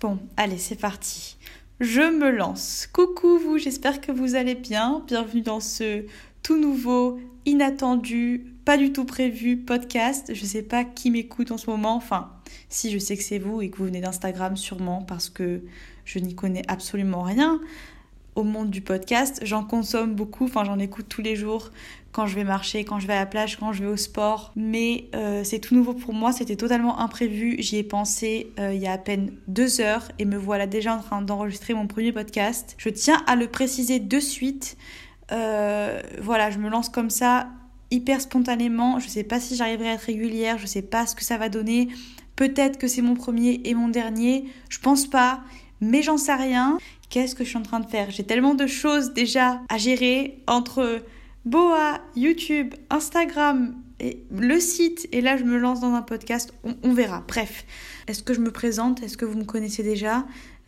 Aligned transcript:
Bon, 0.00 0.20
allez, 0.36 0.58
c'est 0.58 0.78
parti. 0.78 1.36
Je 1.80 2.02
me 2.02 2.30
lance. 2.30 2.88
Coucou 2.92 3.36
vous, 3.36 3.58
j'espère 3.58 4.00
que 4.00 4.12
vous 4.12 4.36
allez 4.36 4.54
bien. 4.54 5.02
Bienvenue 5.08 5.42
dans 5.42 5.58
ce 5.58 6.04
tout 6.44 6.56
nouveau, 6.56 7.18
inattendu, 7.46 8.54
pas 8.64 8.76
du 8.76 8.92
tout 8.92 9.04
prévu 9.04 9.56
podcast. 9.56 10.32
Je 10.32 10.44
sais 10.44 10.62
pas 10.62 10.84
qui 10.84 11.10
m'écoute 11.10 11.50
en 11.50 11.58
ce 11.58 11.68
moment. 11.68 11.96
Enfin, 11.96 12.30
si 12.68 12.92
je 12.92 12.98
sais 12.98 13.16
que 13.16 13.24
c'est 13.24 13.40
vous 13.40 13.60
et 13.60 13.70
que 13.70 13.78
vous 13.78 13.86
venez 13.86 14.00
d'Instagram 14.00 14.56
sûrement 14.56 15.02
parce 15.02 15.28
que 15.28 15.62
je 16.04 16.20
n'y 16.20 16.36
connais 16.36 16.62
absolument 16.68 17.22
rien 17.22 17.60
au 18.36 18.44
monde 18.44 18.70
du 18.70 18.82
podcast. 18.82 19.40
J'en 19.42 19.64
consomme 19.64 20.14
beaucoup, 20.14 20.44
enfin 20.44 20.62
j'en 20.62 20.78
écoute 20.78 21.06
tous 21.08 21.22
les 21.22 21.34
jours 21.34 21.72
quand 22.18 22.26
je 22.26 22.34
vais 22.34 22.42
marcher, 22.42 22.82
quand 22.82 22.98
je 22.98 23.06
vais 23.06 23.12
à 23.12 23.20
la 23.20 23.26
plage, 23.26 23.58
quand 23.58 23.72
je 23.72 23.84
vais 23.84 23.88
au 23.88 23.96
sport. 23.96 24.50
Mais 24.56 25.08
euh, 25.14 25.44
c'est 25.44 25.60
tout 25.60 25.76
nouveau 25.76 25.94
pour 25.94 26.14
moi, 26.14 26.32
c'était 26.32 26.56
totalement 26.56 26.98
imprévu. 26.98 27.54
J'y 27.60 27.76
ai 27.76 27.84
pensé 27.84 28.52
euh, 28.58 28.74
il 28.74 28.82
y 28.82 28.88
a 28.88 28.92
à 28.92 28.98
peine 28.98 29.34
deux 29.46 29.80
heures 29.80 30.08
et 30.18 30.24
me 30.24 30.36
voilà 30.36 30.66
déjà 30.66 30.96
en 30.96 30.98
train 30.98 31.22
d'enregistrer 31.22 31.74
mon 31.74 31.86
premier 31.86 32.10
podcast. 32.10 32.74
Je 32.76 32.88
tiens 32.88 33.22
à 33.28 33.36
le 33.36 33.46
préciser 33.46 34.00
de 34.00 34.18
suite. 34.18 34.76
Euh, 35.30 36.02
voilà, 36.20 36.50
je 36.50 36.58
me 36.58 36.68
lance 36.68 36.88
comme 36.88 37.08
ça, 37.08 37.50
hyper 37.92 38.20
spontanément. 38.20 38.98
Je 38.98 39.06
sais 39.06 39.22
pas 39.22 39.38
si 39.38 39.54
j'arriverai 39.54 39.90
à 39.90 39.92
être 39.92 40.00
régulière, 40.00 40.58
je 40.58 40.66
sais 40.66 40.82
pas 40.82 41.06
ce 41.06 41.14
que 41.14 41.22
ça 41.22 41.38
va 41.38 41.48
donner. 41.48 41.86
Peut-être 42.34 42.78
que 42.78 42.88
c'est 42.88 43.00
mon 43.02 43.14
premier 43.14 43.60
et 43.64 43.74
mon 43.74 43.86
dernier. 43.86 44.46
Je 44.70 44.80
pense 44.80 45.06
pas, 45.06 45.42
mais 45.80 46.02
j'en 46.02 46.16
sais 46.16 46.34
rien. 46.34 46.78
Qu'est-ce 47.10 47.36
que 47.36 47.44
je 47.44 47.50
suis 47.50 47.58
en 47.58 47.62
train 47.62 47.78
de 47.78 47.88
faire? 47.88 48.10
J'ai 48.10 48.24
tellement 48.24 48.56
de 48.56 48.66
choses 48.66 49.12
déjà 49.12 49.60
à 49.68 49.78
gérer 49.78 50.42
entre 50.48 51.00
Boa, 51.44 52.00
YouTube, 52.16 52.74
Instagram 52.90 53.74
et 54.00 54.24
le 54.30 54.60
site. 54.60 55.08
Et 55.12 55.20
là, 55.20 55.36
je 55.36 55.44
me 55.44 55.58
lance 55.58 55.80
dans 55.80 55.94
un 55.94 56.02
podcast. 56.02 56.52
On, 56.82 56.92
verra. 56.92 57.24
Bref, 57.26 57.64
est-ce 58.06 58.22
que 58.22 58.34
je 58.34 58.40
me 58.40 58.50
présente? 58.50 59.02
Est-ce 59.02 59.16
que 59.16 59.24
vous 59.24 59.38
me 59.38 59.44
connaissez 59.44 59.82
déjà? 59.82 60.26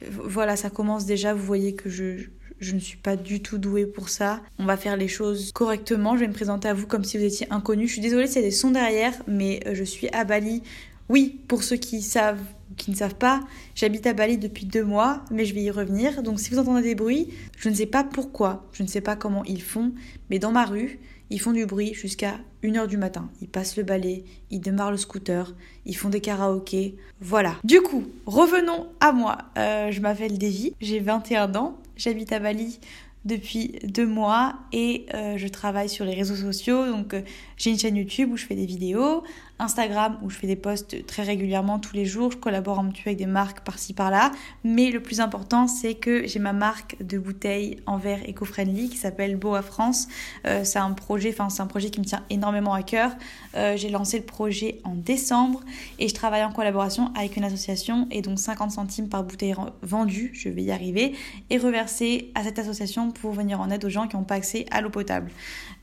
Voilà, 0.09 0.57
ça 0.57 0.71
commence 0.71 1.07
déjà. 1.07 1.35
Vous 1.35 1.45
voyez 1.45 1.75
que 1.75 1.91
je, 1.91 2.29
ne 2.73 2.79
suis 2.79 2.97
pas 2.97 3.17
du 3.17 3.43
tout 3.43 3.59
douée 3.59 3.87
pour 3.87 4.09
ça. 4.09 4.41
On 4.59 4.65
va 4.65 4.77
faire 4.77 4.97
les 4.97 5.09
choses 5.09 5.53
correctement. 5.53 6.15
Je 6.15 6.21
vais 6.21 6.29
me 6.29 6.33
présenter 6.33 6.69
à 6.69 6.75
vous 6.75 6.87
comme 6.87 7.05
si 7.05 7.19
vous 7.19 7.25
étiez 7.25 7.47
inconnu. 7.51 7.87
Je 7.87 7.93
suis 7.93 8.03
désolée 8.03 8.29
a 8.29 8.41
des 8.41 8.51
sons 8.51 8.71
derrière, 8.71 9.15
mais 9.27 9.61
je 9.73 9.85
suis 9.85 10.09
à 10.11 10.25
Bali. 10.25 10.63
Oui, 11.09 11.41
pour 11.49 11.63
ceux 11.63 11.77
qui 11.77 12.03
savent 12.03 12.43
qui 12.77 12.91
ne 12.91 12.97
savent 12.97 13.15
pas, 13.15 13.41
j'habite 13.75 14.07
à 14.07 14.13
Bali 14.13 14.39
depuis 14.39 14.67
deux 14.67 14.85
mois, 14.85 15.25
mais 15.31 15.45
je 15.45 15.55
vais 15.55 15.63
y 15.63 15.71
revenir. 15.71 16.23
Donc 16.23 16.41
si 16.41 16.51
vous 16.51 16.59
entendez 16.59 16.83
des 16.83 16.95
bruits, 16.95 17.29
je 17.59 17.69
ne 17.69 17.75
sais 17.75 17.87
pas 17.87 18.05
pourquoi, 18.05 18.67
je 18.73 18.83
ne 18.83 18.89
sais 18.89 19.01
pas 19.01 19.17
comment 19.17 19.45
ils 19.45 19.63
font, 19.63 19.93
mais 20.31 20.39
dans 20.39 20.53
ma 20.53 20.65
rue, 20.65 21.01
ils 21.31 21.41
font 21.41 21.53
du 21.53 21.65
bruit 21.65 21.95
jusqu'à 21.95 22.41
1h 22.65 22.89
du 22.89 22.97
matin. 22.97 23.31
Ils 23.41 23.49
passent 23.49 23.77
le 23.77 23.85
balai, 23.85 24.25
ils 24.51 24.61
démarrent 24.61 24.91
le 24.91 24.97
scooter, 24.97 25.55
ils 25.87 25.97
font 25.97 26.09
des 26.09 26.21
karaokés. 26.21 26.97
Voilà. 27.21 27.57
Du 27.63 27.81
coup, 27.81 28.05
revenons 28.27 28.89
à 29.01 29.13
moi. 29.13 29.39
Euh, 29.57 29.91
je 29.93 30.01
m'appelle 30.01 30.39
Devi, 30.39 30.75
j'ai 30.81 30.99
21 30.99 31.55
ans, 31.55 31.79
j'habite 31.97 32.33
à 32.33 32.41
Bali 32.41 32.81
depuis 33.25 33.79
deux 33.85 34.07
mois 34.07 34.55
et 34.73 35.07
euh, 35.15 35.37
je 35.37 35.47
travaille 35.47 35.89
sur 35.89 36.05
les 36.05 36.15
réseaux 36.15 36.37
sociaux. 36.37 36.87
Donc 36.87 37.15
euh, 37.15 37.23
j'ai 37.61 37.69
une 37.69 37.79
chaîne 37.79 37.97
YouTube 37.97 38.31
où 38.33 38.39
je 38.39 38.47
fais 38.47 38.55
des 38.55 38.65
vidéos, 38.65 39.23
Instagram 39.59 40.19
où 40.23 40.31
je 40.31 40.37
fais 40.39 40.47
des 40.47 40.57
posts 40.57 41.05
très 41.05 41.23
régulièrement 41.23 41.79
tous 41.79 41.95
les 41.95 42.07
jours. 42.07 42.33
Je 42.33 42.39
collabore 42.39 42.79
un 42.79 42.89
petit 42.89 43.03
peu 43.03 43.11
avec 43.11 43.19
des 43.19 43.27
marques 43.27 43.61
par-ci 43.61 43.93
par-là. 43.93 44.33
Mais 44.65 44.91
le 44.91 45.03
plus 45.03 45.21
important, 45.21 45.69
c'est 45.69 45.95
que 45.95 46.27
j'ai 46.27 46.39
ma 46.39 46.55
marque 46.55 46.97
de 47.03 47.19
bouteilles 47.19 47.77
en 47.85 47.99
verre 47.99 48.27
éco-friendly 48.27 48.89
qui 48.89 48.97
s'appelle 48.97 49.37
Boa 49.37 49.61
France. 49.61 50.09
Euh, 50.47 50.65
c'est 50.65 50.79
un 50.79 50.93
projet, 50.93 51.29
enfin 51.35 51.51
c'est 51.51 51.61
un 51.61 51.67
projet 51.67 51.91
qui 51.91 52.01
me 52.01 52.07
tient 52.07 52.25
énormément 52.31 52.73
à 52.73 52.83
cœur. 52.83 53.13
Euh, 53.55 53.77
j'ai 53.77 53.91
lancé 53.91 54.17
le 54.19 54.25
projet 54.25 54.81
en 54.85 54.95
décembre 54.95 55.61
et 55.99 56.09
je 56.09 56.15
travaille 56.15 56.45
en 56.45 56.53
collaboration 56.53 57.13
avec 57.15 57.37
une 57.37 57.45
association 57.45 58.09
et 58.11 58.23
donc 58.23 58.39
50 58.39 58.71
centimes 58.71 59.11
par 59.11 59.23
bouteille 59.23 59.55
vendue, 59.83 60.31
je 60.33 60.49
vais 60.49 60.63
y 60.63 60.73
arriver, 60.73 61.15
et 61.51 61.59
reverser 61.59 62.33
à 62.35 62.43
cette 62.43 62.59
association 62.59 63.11
pour 63.11 63.33
venir 63.33 63.61
en 63.61 63.69
aide 63.69 63.85
aux 63.85 63.91
gens 63.91 64.09
qui 64.09 64.17
n'ont 64.17 64.25
pas 64.25 64.37
accès 64.37 64.65
à 64.71 64.81
l'eau 64.81 64.89
potable. 64.89 65.31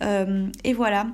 Euh, 0.04 0.48
et 0.64 0.74
voilà. 0.74 1.08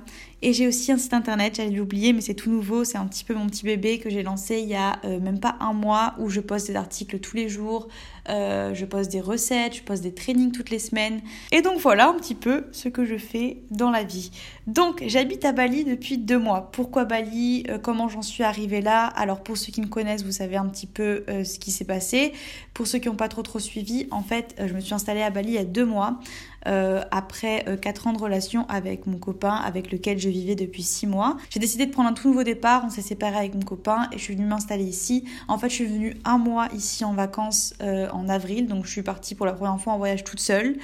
Et 0.46 0.52
j'ai 0.52 0.68
aussi 0.68 0.92
un 0.92 0.98
site 0.98 1.14
internet, 1.14 1.54
j'allais 1.56 1.70
l'oublier, 1.70 2.12
mais 2.12 2.20
c'est 2.20 2.34
tout 2.34 2.50
nouveau. 2.50 2.84
C'est 2.84 2.98
un 2.98 3.06
petit 3.06 3.24
peu 3.24 3.32
mon 3.32 3.46
petit 3.46 3.64
bébé 3.64 3.98
que 3.98 4.10
j'ai 4.10 4.22
lancé 4.22 4.58
il 4.58 4.68
y 4.68 4.74
a 4.74 5.00
euh, 5.06 5.18
même 5.18 5.40
pas 5.40 5.56
un 5.58 5.72
mois 5.72 6.12
où 6.18 6.28
je 6.28 6.40
poste 6.40 6.66
des 6.66 6.76
articles 6.76 7.18
tous 7.18 7.34
les 7.34 7.48
jours, 7.48 7.88
euh, 8.28 8.74
je 8.74 8.84
poste 8.84 9.10
des 9.10 9.20
recettes, 9.20 9.76
je 9.76 9.82
poste 9.82 10.02
des 10.02 10.14
trainings 10.14 10.52
toutes 10.52 10.70
les 10.70 10.78
semaines. 10.78 11.20
Et 11.52 11.62
donc 11.62 11.78
voilà 11.78 12.08
un 12.08 12.14
petit 12.14 12.34
peu 12.34 12.66
ce 12.72 12.88
que 12.88 13.04
je 13.04 13.16
fais 13.16 13.58
dans 13.70 13.90
la 13.90 14.02
vie. 14.02 14.30
Donc 14.66 15.02
j'habite 15.06 15.44
à 15.44 15.52
Bali 15.52 15.84
depuis 15.84 16.18
deux 16.18 16.38
mois. 16.38 16.70
Pourquoi 16.72 17.04
Bali? 17.04 17.64
Euh, 17.68 17.78
Comment 17.78 18.08
j'en 18.08 18.22
suis 18.22 18.42
arrivée 18.42 18.80
là? 18.80 19.06
Alors 19.06 19.42
pour 19.42 19.58
ceux 19.58 19.72
qui 19.72 19.80
me 19.80 19.88
connaissent, 19.88 20.24
vous 20.24 20.32
savez 20.32 20.56
un 20.56 20.66
petit 20.66 20.86
peu 20.86 21.24
euh, 21.28 21.44
ce 21.44 21.58
qui 21.58 21.70
s'est 21.70 21.84
passé. 21.84 22.32
Pour 22.72 22.86
ceux 22.86 22.98
qui 22.98 23.08
n'ont 23.08 23.14
pas 23.16 23.28
trop 23.28 23.42
trop 23.42 23.58
suivi, 23.58 24.06
en 24.10 24.22
fait, 24.22 24.54
je 24.64 24.72
me 24.74 24.80
suis 24.80 24.94
installée 24.94 25.22
à 25.22 25.30
Bali 25.30 25.50
il 25.50 25.54
y 25.54 25.58
a 25.58 25.64
deux 25.64 25.84
mois. 25.84 26.18
Après 26.66 27.62
euh, 27.68 27.76
4 27.76 28.06
ans 28.06 28.12
de 28.14 28.18
relation 28.18 28.66
avec 28.70 29.06
mon 29.06 29.18
copain 29.18 29.54
avec 29.54 29.92
lequel 29.92 30.18
je 30.18 30.30
vivais 30.30 30.54
depuis 30.54 30.82
6 30.82 31.06
mois. 31.06 31.36
J'ai 31.50 31.60
décidé 31.60 31.84
de 31.84 31.92
prendre 31.92 32.08
un 32.08 32.14
tout 32.14 32.28
nouveau 32.28 32.42
départ, 32.42 32.84
on 32.86 32.88
s'est 32.88 33.02
séparé 33.02 33.36
avec 33.36 33.54
mon 33.54 33.60
copain 33.60 34.08
et 34.12 34.18
je 34.18 34.22
suis 34.22 34.34
venue 34.34 34.46
m'installer 34.46 34.84
ici. 34.84 35.24
En 35.46 35.58
fait, 35.58 35.68
je 35.68 35.74
suis 35.74 35.86
venue 35.86 36.16
un 36.24 36.38
mois 36.38 36.68
ici 36.74 37.04
en 37.04 37.12
vacances 37.12 37.74
en 38.14 38.28
avril, 38.28 38.66
donc 38.66 38.86
je 38.86 38.90
suis 38.90 39.02
partie 39.02 39.34
pour 39.34 39.46
la 39.46 39.52
première 39.52 39.80
fois 39.80 39.92
en 39.92 39.98
voyage 39.98 40.24
toute 40.24 40.40
seule 40.40 40.76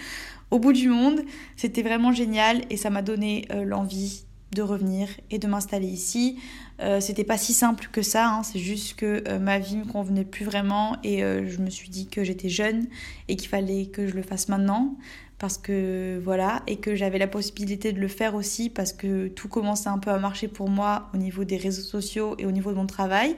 au 0.51 0.59
bout 0.59 0.73
du 0.73 0.89
monde. 0.89 1.23
C'était 1.57 1.83
vraiment 1.83 2.13
génial 2.13 2.63
et 2.71 2.77
ça 2.77 2.91
m'a 2.91 3.03
donné 3.03 3.47
euh, 3.53 3.65
l'envie 3.65 4.25
de 4.55 4.63
revenir 4.63 5.09
et 5.31 5.39
de 5.39 5.47
m'installer 5.47 5.87
ici. 5.87 6.39
Euh, 6.81 7.01
c'était 7.01 7.25
pas 7.25 7.39
si 7.39 7.53
simple 7.53 7.89
que 7.93 8.03
ça, 8.03 8.29
hein. 8.29 8.43
c'est 8.43 8.59
juste 8.59 8.97
que 8.97 9.23
euh, 9.29 9.39
ma 9.39 9.59
vie 9.59 9.77
me 9.77 9.85
convenait 9.85 10.25
plus 10.25 10.45
vraiment 10.45 10.97
et 11.05 11.23
euh, 11.23 11.49
je 11.49 11.59
me 11.59 11.71
suis 11.71 11.89
dit 11.89 12.09
que 12.09 12.25
j'étais 12.25 12.49
jeune 12.49 12.87
et 13.29 13.37
qu'il 13.37 13.49
fallait 13.49 13.87
que 13.87 14.09
je 14.09 14.15
le 14.15 14.23
fasse 14.23 14.49
maintenant 14.49 14.97
parce 15.39 15.57
que 15.57 16.21
voilà 16.23 16.63
et 16.67 16.77
que 16.77 16.95
j'avais 16.95 17.19
la 17.19 17.27
possibilité 17.27 17.93
de 17.93 18.01
le 18.01 18.09
faire 18.09 18.35
aussi 18.35 18.71
parce 18.71 18.93
que 18.93 19.29
tout 19.29 19.49
commençait 19.49 19.89
un 19.89 19.99
peu 19.99 20.11
à 20.11 20.19
marcher 20.19 20.49
pour 20.49 20.69
moi 20.69 21.09
au 21.15 21.17
niveau 21.17 21.45
des 21.45 21.57
réseaux 21.57 21.83
sociaux 21.83 22.35
et 22.39 22.45
au 22.45 22.51
niveau 22.51 22.71
de 22.71 22.77
mon 22.77 22.87
travail. 22.87 23.37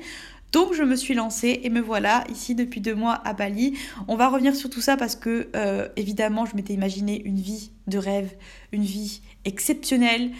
Donc 0.52 0.74
je 0.74 0.82
me 0.82 0.96
suis 0.96 1.14
lancée 1.14 1.60
et 1.62 1.70
me 1.70 1.80
voilà 1.80 2.24
ici 2.30 2.54
depuis 2.54 2.82
deux 2.82 2.94
mois 2.94 3.20
à 3.24 3.32
Bali. 3.32 3.76
On 4.06 4.16
va 4.16 4.28
revenir 4.28 4.54
sur 4.54 4.68
tout 4.68 4.82
ça 4.82 4.98
parce 4.98 5.16
que 5.16 5.48
euh, 5.56 5.88
évidemment 5.96 6.44
je 6.44 6.54
m'étais 6.54 6.74
imaginé 6.74 7.22
une 7.24 7.40
vie 7.40 7.72
de 7.86 7.96
rêve, 7.96 8.34
une 8.70 8.84
vie 8.84 9.22
exceptionnelle 9.46 10.30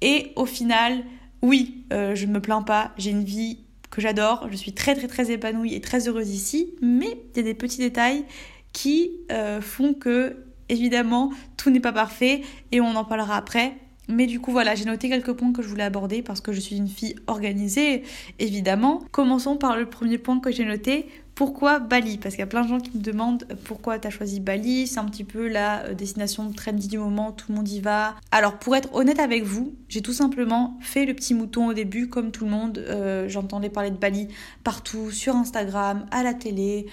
et 0.00 0.32
au 0.36 0.46
final, 0.46 1.02
oui, 1.42 1.84
euh, 1.92 2.14
je 2.14 2.26
ne 2.26 2.32
me 2.32 2.40
plains 2.40 2.62
pas, 2.62 2.92
j'ai 2.96 3.10
une 3.10 3.24
vie 3.24 3.58
que 3.90 4.00
j'adore, 4.00 4.46
je 4.50 4.56
suis 4.56 4.72
très 4.72 4.94
très 4.94 5.08
très 5.08 5.32
épanouie 5.32 5.74
et 5.74 5.80
très 5.80 6.06
heureuse 6.08 6.30
ici, 6.30 6.74
mais 6.80 7.18
il 7.34 7.36
y 7.38 7.40
a 7.40 7.42
des 7.42 7.54
petits 7.54 7.78
détails 7.78 8.24
qui 8.72 9.12
euh, 9.32 9.60
font 9.60 9.94
que 9.94 10.44
évidemment 10.68 11.32
tout 11.56 11.70
n'est 11.70 11.80
pas 11.80 11.92
parfait 11.92 12.42
et 12.70 12.80
on 12.80 12.94
en 12.94 13.04
parlera 13.04 13.36
après. 13.36 13.74
Mais 14.08 14.26
du 14.26 14.40
coup 14.40 14.52
voilà, 14.52 14.74
j'ai 14.74 14.84
noté 14.84 15.08
quelques 15.08 15.32
points 15.32 15.52
que 15.52 15.62
je 15.62 15.68
voulais 15.68 15.84
aborder 15.84 16.22
parce 16.22 16.40
que 16.40 16.52
je 16.52 16.60
suis 16.60 16.76
une 16.76 16.88
fille 16.88 17.16
organisée, 17.26 18.02
évidemment. 18.38 19.02
Commençons 19.10 19.56
par 19.56 19.76
le 19.76 19.86
premier 19.86 20.18
point 20.18 20.38
que 20.38 20.52
j'ai 20.52 20.64
noté. 20.64 21.08
Pourquoi 21.34 21.80
Bali? 21.80 22.16
Parce 22.16 22.34
qu'il 22.34 22.40
y 22.40 22.44
a 22.44 22.46
plein 22.46 22.62
de 22.62 22.68
gens 22.68 22.80
qui 22.80 22.96
me 22.96 23.02
demandent 23.02 23.46
pourquoi 23.64 23.98
tu 23.98 24.06
as 24.06 24.10
choisi 24.10 24.40
Bali? 24.40 24.86
C'est 24.86 25.00
un 25.00 25.04
petit 25.04 25.24
peu 25.24 25.48
la 25.48 25.92
destination 25.92 26.50
trendy 26.50 26.88
du 26.88 26.96
moment, 26.96 27.32
tout 27.32 27.46
le 27.50 27.56
monde 27.56 27.68
y 27.68 27.80
va. 27.80 28.14
Alors 28.30 28.58
pour 28.58 28.74
être 28.74 28.94
honnête 28.94 29.18
avec 29.18 29.42
vous, 29.42 29.74
j'ai 29.88 30.00
tout 30.00 30.14
simplement 30.14 30.78
fait 30.80 31.04
le 31.04 31.12
petit 31.12 31.34
mouton 31.34 31.66
au 31.66 31.74
début 31.74 32.08
comme 32.08 32.30
tout 32.30 32.44
le 32.44 32.50
monde. 32.50 32.78
Euh, 32.78 33.28
J'entendais 33.28 33.68
parler 33.68 33.90
de 33.90 33.96
Bali 33.96 34.28
partout, 34.64 35.10
sur 35.10 35.36
Instagram, 35.36 36.06
à 36.10 36.22
la 36.22 36.32
télé, 36.32 36.86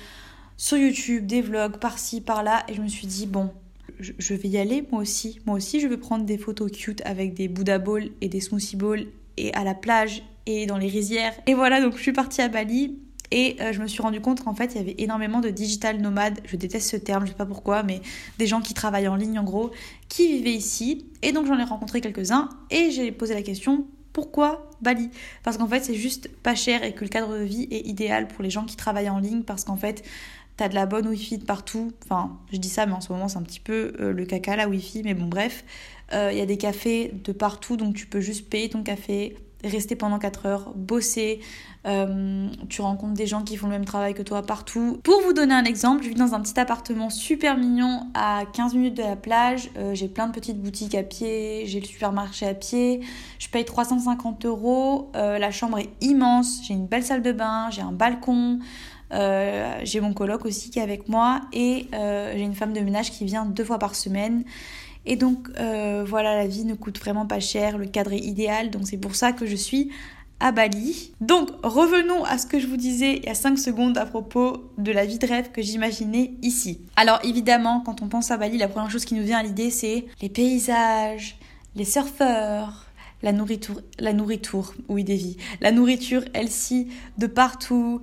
sur 0.57 0.77
YouTube, 0.77 1.25
des 1.25 1.41
vlogs 1.41 1.77
par-ci, 1.77 2.19
par-là. 2.19 2.63
Et 2.67 2.73
je 2.73 2.81
me 2.81 2.87
suis 2.87 3.07
dit, 3.07 3.27
bon, 3.27 3.51
je 4.17 4.33
vais 4.33 4.49
y 4.49 4.57
aller 4.57 4.85
moi 4.91 5.01
aussi. 5.01 5.39
Moi 5.45 5.55
aussi, 5.55 5.79
je 5.79 5.87
veux 5.87 5.99
prendre 5.99 6.25
des 6.25 6.37
photos 6.37 6.71
cute 6.71 7.01
avec 7.05 7.33
des 7.33 7.47
Buddha 7.47 7.79
Balls 7.79 8.09
et 8.21 8.29
des 8.29 8.39
Smoothie 8.39 8.75
Balls 8.75 9.07
et 9.37 9.53
à 9.53 9.63
la 9.63 9.73
plage 9.73 10.23
et 10.45 10.65
dans 10.65 10.77
les 10.77 10.87
rizières. 10.87 11.33
Et 11.47 11.53
voilà, 11.53 11.81
donc 11.81 11.95
je 11.97 12.01
suis 12.01 12.13
partie 12.13 12.41
à 12.41 12.47
Bali 12.47 12.97
et 13.31 13.57
euh, 13.61 13.73
je 13.73 13.81
me 13.81 13.87
suis 13.87 14.01
rendu 14.01 14.21
compte 14.21 14.43
qu'en 14.43 14.53
fait, 14.53 14.75
il 14.75 14.77
y 14.77 14.79
avait 14.79 14.95
énormément 14.99 15.39
de 15.39 15.49
digital 15.49 15.99
nomades. 15.99 16.39
Je 16.45 16.55
déteste 16.55 16.89
ce 16.89 16.97
terme, 16.97 17.25
je 17.25 17.31
sais 17.31 17.37
pas 17.37 17.47
pourquoi, 17.47 17.81
mais 17.81 18.01
des 18.37 18.45
gens 18.45 18.61
qui 18.61 18.75
travaillent 18.75 19.07
en 19.07 19.15
ligne 19.15 19.39
en 19.39 19.43
gros, 19.43 19.71
qui 20.07 20.27
vivaient 20.27 20.53
ici. 20.53 21.07
Et 21.23 21.31
donc 21.31 21.47
j'en 21.47 21.57
ai 21.57 21.63
rencontré 21.63 21.99
quelques-uns 21.99 22.49
et 22.69 22.91
j'ai 22.91 23.11
posé 23.11 23.33
la 23.33 23.41
question 23.41 23.87
Pourquoi 24.11 24.69
Bali? 24.81 25.09
Parce 25.43 25.57
qu'en 25.57 25.67
fait, 25.67 25.83
c'est 25.83 25.95
juste 25.95 26.27
pas 26.27 26.53
cher 26.53 26.83
et 26.83 26.93
que 26.93 27.03
le 27.03 27.09
cadre 27.09 27.37
de 27.37 27.43
vie 27.43 27.67
est 27.71 27.87
idéal 27.87 28.27
pour 28.27 28.43
les 28.43 28.51
gens 28.51 28.65
qui 28.65 28.75
travaillent 28.75 29.09
en 29.09 29.19
ligne 29.19 29.41
parce 29.41 29.63
qu'en 29.63 29.77
fait, 29.77 30.03
t'as 30.57 30.69
de 30.69 30.75
la 30.75 30.85
bonne 30.85 31.07
wifi 31.07 31.37
de 31.37 31.45
partout. 31.45 31.91
Enfin, 32.03 32.37
je 32.51 32.57
dis 32.57 32.69
ça, 32.69 32.85
mais 32.85 32.93
en 32.93 33.01
ce 33.01 33.11
moment, 33.11 33.27
c'est 33.27 33.37
un 33.37 33.43
petit 33.43 33.59
peu 33.59 33.93
euh, 33.99 34.13
le 34.13 34.25
caca, 34.25 34.55
la 34.55 34.67
wifi, 34.67 35.01
mais 35.03 35.13
bon, 35.13 35.25
bref. 35.25 35.63
Euh, 36.13 36.29
il 36.31 36.37
y 36.37 36.41
a 36.41 36.45
des 36.45 36.57
cafés 36.57 37.13
de 37.23 37.31
partout, 37.31 37.77
donc 37.77 37.95
tu 37.95 38.05
peux 38.05 38.19
juste 38.19 38.49
payer 38.49 38.69
ton 38.69 38.83
café, 38.83 39.35
rester 39.63 39.95
pendant 39.95 40.19
4 40.19 40.45
heures, 40.45 40.73
bosser. 40.75 41.39
Euh, 41.85 42.47
tu 42.69 42.81
rencontres 42.81 43.13
des 43.13 43.27
gens 43.27 43.43
qui 43.43 43.57
font 43.57 43.67
le 43.67 43.73
même 43.73 43.85
travail 43.85 44.13
que 44.13 44.21
toi 44.21 44.41
partout. 44.41 44.99
Pour 45.03 45.21
vous 45.21 45.33
donner 45.33 45.53
un 45.53 45.65
exemple, 45.65 46.03
je 46.03 46.09
vis 46.09 46.15
dans 46.15 46.33
un 46.33 46.41
petit 46.41 46.57
appartement 46.59 47.09
super 47.09 47.57
mignon 47.57 48.07
à 48.13 48.43
15 48.53 48.75
minutes 48.75 48.97
de 48.97 49.03
la 49.03 49.15
plage. 49.15 49.69
Euh, 49.77 49.93
j'ai 49.93 50.07
plein 50.07 50.27
de 50.27 50.31
petites 50.31 50.61
boutiques 50.61 50.95
à 50.95 51.03
pied, 51.03 51.63
j'ai 51.65 51.79
le 51.79 51.85
supermarché 51.85 52.47
à 52.47 52.53
pied. 52.53 53.01
Je 53.39 53.49
paye 53.49 53.65
350 53.65 54.45
euros. 54.45 55.11
Euh, 55.15 55.39
la 55.39 55.51
chambre 55.51 55.79
est 55.79 55.89
immense. 56.01 56.61
J'ai 56.65 56.73
une 56.73 56.87
belle 56.87 57.03
salle 57.03 57.21
de 57.21 57.31
bain, 57.31 57.69
j'ai 57.69 57.81
un 57.81 57.91
balcon. 57.91 58.59
J'ai 59.83 59.99
mon 60.01 60.13
coloc 60.13 60.45
aussi 60.45 60.69
qui 60.69 60.79
est 60.79 60.83
avec 60.83 61.07
moi 61.07 61.41
et 61.53 61.87
j'ai 61.91 62.41
une 62.41 62.55
femme 62.55 62.73
de 62.73 62.79
ménage 62.79 63.11
qui 63.11 63.25
vient 63.25 63.45
deux 63.45 63.65
fois 63.65 63.79
par 63.79 63.95
semaine. 63.95 64.43
Et 65.05 65.15
donc 65.15 65.49
euh, 65.59 66.03
voilà, 66.07 66.35
la 66.35 66.47
vie 66.47 66.65
ne 66.65 66.75
coûte 66.75 66.99
vraiment 66.99 67.25
pas 67.25 67.39
cher, 67.39 67.77
le 67.77 67.85
cadre 67.85 68.13
est 68.13 68.19
idéal, 68.19 68.69
donc 68.69 68.83
c'est 68.85 68.97
pour 68.97 69.15
ça 69.15 69.33
que 69.33 69.45
je 69.45 69.55
suis 69.55 69.91
à 70.39 70.51
Bali. 70.51 71.13
Donc 71.19 71.49
revenons 71.63 72.23
à 72.23 72.37
ce 72.37 72.45
que 72.45 72.59
je 72.59 72.67
vous 72.67 72.77
disais 72.77 73.17
il 73.17 73.25
y 73.25 73.29
a 73.29 73.35
5 73.35 73.57
secondes 73.57 73.97
à 73.97 74.05
propos 74.05 74.71
de 74.77 74.91
la 74.91 75.05
vie 75.05 75.19
de 75.19 75.27
rêve 75.27 75.51
que 75.51 75.61
j'imaginais 75.61 76.33
ici. 76.41 76.81
Alors 76.95 77.19
évidemment, 77.23 77.81
quand 77.81 78.01
on 78.01 78.07
pense 78.07 78.31
à 78.31 78.37
Bali, 78.37 78.57
la 78.57 78.67
première 78.67 78.89
chose 78.89 79.05
qui 79.05 79.15
nous 79.15 79.23
vient 79.23 79.39
à 79.39 79.43
l'idée 79.43 79.71
c'est 79.71 80.05
les 80.21 80.29
paysages, 80.29 81.37
les 81.75 81.85
surfeurs, 81.85 82.85
la 83.21 83.33
nourriture, 83.33 83.81
la 83.99 84.13
nourriture, 84.13 84.73
oui 84.87 85.03
Davy, 85.03 85.37
la 85.59 85.71
nourriture 85.71 86.23
elle-ci 86.33 86.87
de 87.17 87.27
partout. 87.27 87.99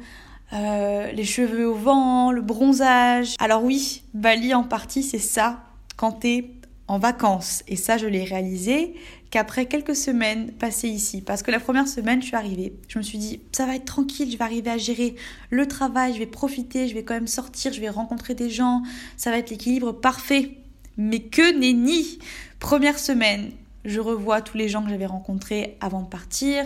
Euh, 0.52 1.12
les 1.12 1.24
cheveux 1.24 1.68
au 1.68 1.74
vent, 1.74 2.32
le 2.32 2.42
bronzage. 2.42 3.34
Alors 3.38 3.62
oui, 3.62 4.02
Bali 4.14 4.52
en 4.54 4.64
partie 4.64 5.02
c'est 5.02 5.18
ça 5.18 5.64
quand 5.96 6.12
t'es 6.12 6.50
en 6.90 6.98
vacances. 6.98 7.62
Et 7.68 7.76
ça, 7.76 7.98
je 7.98 8.08
l'ai 8.08 8.24
réalisé 8.24 8.94
qu'après 9.30 9.66
quelques 9.66 9.94
semaines 9.94 10.50
passées 10.50 10.88
ici. 10.88 11.22
Parce 11.22 11.44
que 11.44 11.52
la 11.52 11.60
première 11.60 11.86
semaine, 11.86 12.20
je 12.20 12.26
suis 12.26 12.36
arrivée. 12.36 12.72
Je 12.88 12.98
me 12.98 13.04
suis 13.04 13.16
dit, 13.16 13.40
ça 13.52 13.64
va 13.64 13.76
être 13.76 13.84
tranquille, 13.84 14.28
je 14.28 14.36
vais 14.36 14.42
arriver 14.42 14.70
à 14.70 14.76
gérer 14.76 15.14
le 15.50 15.68
travail, 15.68 16.14
je 16.14 16.18
vais 16.18 16.26
profiter, 16.26 16.88
je 16.88 16.94
vais 16.94 17.04
quand 17.04 17.14
même 17.14 17.28
sortir, 17.28 17.72
je 17.72 17.80
vais 17.80 17.90
rencontrer 17.90 18.34
des 18.34 18.50
gens. 18.50 18.82
Ça 19.16 19.30
va 19.30 19.38
être 19.38 19.50
l'équilibre 19.50 19.92
parfait. 19.92 20.56
Mais 20.96 21.20
que 21.20 21.56
nenni 21.56 22.18
Première 22.58 22.98
semaine, 22.98 23.52
je 23.84 24.00
revois 24.00 24.42
tous 24.42 24.56
les 24.56 24.68
gens 24.68 24.82
que 24.82 24.90
j'avais 24.90 25.06
rencontrés 25.06 25.78
avant 25.80 26.02
de 26.02 26.08
partir. 26.08 26.64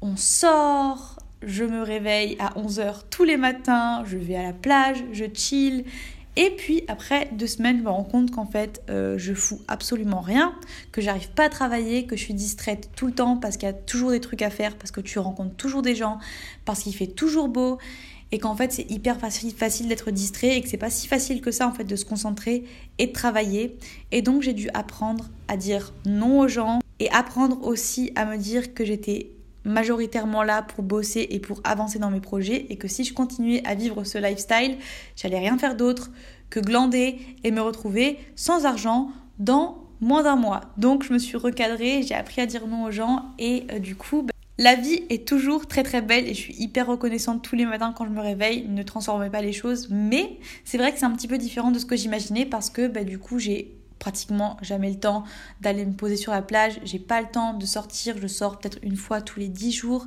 On 0.00 0.16
sort, 0.16 1.18
je 1.42 1.64
me 1.64 1.82
réveille 1.82 2.36
à 2.38 2.58
11h 2.58 3.04
tous 3.10 3.24
les 3.24 3.36
matins, 3.36 4.04
je 4.06 4.18
vais 4.18 4.36
à 4.36 4.42
la 4.42 4.52
plage, 4.52 5.04
je 5.12 5.24
chill 5.32 5.84
et 6.36 6.50
puis 6.50 6.84
après 6.86 7.28
deux 7.32 7.46
semaines, 7.46 7.78
je 7.78 7.82
me 7.82 7.90
rends 7.90 8.04
compte 8.04 8.30
qu'en 8.30 8.46
fait, 8.46 8.82
euh, 8.88 9.18
je 9.18 9.34
fous 9.34 9.60
absolument 9.66 10.20
rien, 10.20 10.54
que 10.92 11.00
j'arrive 11.00 11.30
pas 11.30 11.44
à 11.44 11.48
travailler, 11.48 12.06
que 12.06 12.16
je 12.16 12.22
suis 12.22 12.34
distraite 12.34 12.90
tout 12.94 13.06
le 13.06 13.12
temps 13.12 13.36
parce 13.36 13.56
qu'il 13.56 13.66
y 13.66 13.70
a 13.70 13.74
toujours 13.74 14.10
des 14.10 14.20
trucs 14.20 14.42
à 14.42 14.50
faire, 14.50 14.76
parce 14.76 14.92
que 14.92 15.00
tu 15.00 15.18
rencontres 15.18 15.56
toujours 15.56 15.82
des 15.82 15.94
gens, 15.94 16.18
parce 16.64 16.80
qu'il 16.80 16.94
fait 16.94 17.08
toujours 17.08 17.48
beau, 17.48 17.78
et 18.32 18.38
qu'en 18.38 18.54
fait 18.54 18.72
c'est 18.72 18.88
hyper 18.90 19.18
facile, 19.18 19.52
facile 19.52 19.88
d'être 19.88 20.12
distrait 20.12 20.56
et 20.56 20.62
que 20.62 20.68
c'est 20.68 20.76
pas 20.76 20.88
si 20.88 21.08
facile 21.08 21.40
que 21.40 21.50
ça 21.50 21.66
en 21.66 21.72
fait 21.72 21.84
de 21.84 21.96
se 21.96 22.04
concentrer 22.04 22.64
et 22.98 23.08
de 23.08 23.12
travailler. 23.12 23.76
Et 24.12 24.22
donc 24.22 24.42
j'ai 24.42 24.52
dû 24.52 24.68
apprendre 24.72 25.28
à 25.48 25.56
dire 25.56 25.92
non 26.06 26.40
aux 26.40 26.48
gens 26.48 26.78
et 27.00 27.10
apprendre 27.10 27.66
aussi 27.66 28.12
à 28.14 28.24
me 28.24 28.36
dire 28.36 28.72
que 28.72 28.84
j'étais 28.84 29.32
majoritairement 29.64 30.42
là 30.42 30.62
pour 30.62 30.82
bosser 30.82 31.26
et 31.30 31.40
pour 31.40 31.60
avancer 31.64 31.98
dans 31.98 32.10
mes 32.10 32.20
projets 32.20 32.66
et 32.70 32.76
que 32.76 32.88
si 32.88 33.04
je 33.04 33.12
continuais 33.12 33.62
à 33.66 33.74
vivre 33.74 34.04
ce 34.04 34.18
lifestyle, 34.18 34.76
j'allais 35.16 35.38
rien 35.38 35.58
faire 35.58 35.76
d'autre 35.76 36.10
que 36.48 36.60
glander 36.60 37.18
et 37.44 37.50
me 37.50 37.60
retrouver 37.60 38.18
sans 38.36 38.64
argent 38.64 39.10
dans 39.38 39.84
moins 40.00 40.22
d'un 40.22 40.36
mois. 40.36 40.62
Donc 40.76 41.04
je 41.04 41.12
me 41.12 41.18
suis 41.18 41.36
recadrée, 41.36 42.02
j'ai 42.02 42.14
appris 42.14 42.40
à 42.40 42.46
dire 42.46 42.66
non 42.66 42.84
aux 42.84 42.90
gens 42.90 43.26
et 43.38 43.64
euh, 43.70 43.78
du 43.78 43.94
coup 43.96 44.22
bah, 44.22 44.32
la 44.58 44.74
vie 44.74 45.02
est 45.08 45.26
toujours 45.26 45.66
très 45.66 45.82
très 45.82 46.02
belle 46.02 46.28
et 46.28 46.34
je 46.34 46.40
suis 46.40 46.54
hyper 46.58 46.86
reconnaissante 46.86 47.42
tous 47.42 47.56
les 47.56 47.64
matins 47.64 47.94
quand 47.96 48.04
je 48.04 48.10
me 48.10 48.20
réveille. 48.20 48.66
Ne 48.68 48.82
transformez 48.82 49.30
pas 49.30 49.40
les 49.40 49.52
choses, 49.52 49.88
mais 49.90 50.38
c'est 50.64 50.76
vrai 50.76 50.92
que 50.92 50.98
c'est 50.98 51.06
un 51.06 51.12
petit 51.12 51.28
peu 51.28 51.38
différent 51.38 51.70
de 51.70 51.78
ce 51.78 51.86
que 51.86 51.96
j'imaginais 51.96 52.44
parce 52.44 52.68
que 52.68 52.86
bah, 52.86 53.04
du 53.04 53.18
coup 53.18 53.38
j'ai 53.38 53.79
pratiquement 54.00 54.56
jamais 54.62 54.90
le 54.90 54.98
temps 54.98 55.22
d'aller 55.60 55.84
me 55.84 55.92
poser 55.92 56.16
sur 56.16 56.32
la 56.32 56.42
plage. 56.42 56.80
J'ai 56.82 56.98
pas 56.98 57.20
le 57.20 57.28
temps 57.28 57.54
de 57.54 57.64
sortir. 57.66 58.16
Je 58.20 58.26
sors 58.26 58.58
peut-être 58.58 58.78
une 58.82 58.96
fois 58.96 59.20
tous 59.20 59.38
les 59.38 59.48
10 59.48 59.70
jours. 59.70 60.06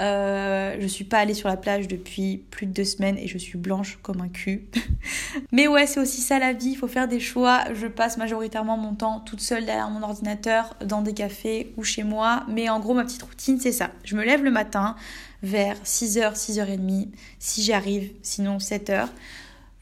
Euh, 0.00 0.76
je 0.78 0.86
suis 0.86 1.04
pas 1.04 1.18
allée 1.18 1.34
sur 1.34 1.48
la 1.48 1.56
plage 1.56 1.88
depuis 1.88 2.44
plus 2.50 2.66
de 2.66 2.72
deux 2.72 2.84
semaines 2.84 3.18
et 3.18 3.26
je 3.26 3.38
suis 3.38 3.58
blanche 3.58 3.98
comme 4.02 4.20
un 4.20 4.28
cul. 4.28 4.68
Mais 5.52 5.66
ouais, 5.66 5.86
c'est 5.86 5.98
aussi 5.98 6.20
ça 6.20 6.38
la 6.38 6.52
vie. 6.52 6.70
Il 6.70 6.76
faut 6.76 6.86
faire 6.86 7.08
des 7.08 7.18
choix. 7.18 7.64
Je 7.74 7.86
passe 7.86 8.18
majoritairement 8.18 8.76
mon 8.76 8.94
temps 8.94 9.20
toute 9.20 9.40
seule 9.40 9.64
derrière 9.64 9.90
mon 9.90 10.02
ordinateur, 10.02 10.76
dans 10.84 11.02
des 11.02 11.14
cafés 11.14 11.72
ou 11.76 11.82
chez 11.82 12.04
moi. 12.04 12.44
Mais 12.48 12.68
en 12.68 12.78
gros, 12.78 12.94
ma 12.94 13.04
petite 13.04 13.22
routine, 13.22 13.58
c'est 13.58 13.72
ça. 13.72 13.90
Je 14.04 14.16
me 14.16 14.24
lève 14.24 14.44
le 14.44 14.50
matin 14.50 14.96
vers 15.42 15.76
6h, 15.84 16.34
6h30 16.34 17.08
si 17.38 17.64
j'arrive, 17.64 18.12
sinon 18.22 18.58
7h. 18.58 19.08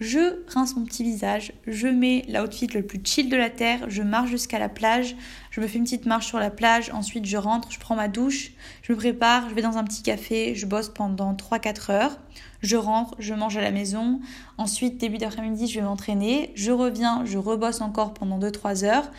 Je 0.00 0.44
rince 0.46 0.76
mon 0.76 0.84
petit 0.84 1.02
visage, 1.02 1.52
je 1.66 1.88
mets 1.88 2.24
l'outfit 2.28 2.68
le 2.68 2.84
plus 2.84 3.00
chill 3.02 3.28
de 3.28 3.36
la 3.36 3.50
terre, 3.50 3.90
je 3.90 4.02
marche 4.02 4.30
jusqu'à 4.30 4.60
la 4.60 4.68
plage, 4.68 5.16
je 5.50 5.60
me 5.60 5.66
fais 5.66 5.78
une 5.78 5.84
petite 5.84 6.06
marche 6.06 6.28
sur 6.28 6.38
la 6.38 6.50
plage, 6.50 6.90
ensuite 6.90 7.24
je 7.24 7.36
rentre, 7.36 7.72
je 7.72 7.80
prends 7.80 7.96
ma 7.96 8.06
douche, 8.06 8.52
je 8.82 8.92
me 8.92 8.96
prépare, 8.96 9.48
je 9.48 9.56
vais 9.56 9.62
dans 9.62 9.76
un 9.76 9.82
petit 9.82 10.04
café, 10.04 10.54
je 10.54 10.66
bosse 10.66 10.88
pendant 10.88 11.34
3-4 11.34 11.90
heures, 11.90 12.18
je 12.62 12.76
rentre, 12.76 13.16
je 13.18 13.34
mange 13.34 13.56
à 13.56 13.60
la 13.60 13.72
maison, 13.72 14.20
ensuite 14.56 14.98
début 14.98 15.18
d'après-midi 15.18 15.66
je 15.66 15.80
vais 15.80 15.84
m'entraîner, 15.84 16.52
je 16.54 16.70
reviens, 16.70 17.24
je 17.24 17.36
rebosse 17.36 17.80
encore 17.80 18.14
pendant 18.14 18.38
2-3 18.38 18.84
heures, 18.84 19.10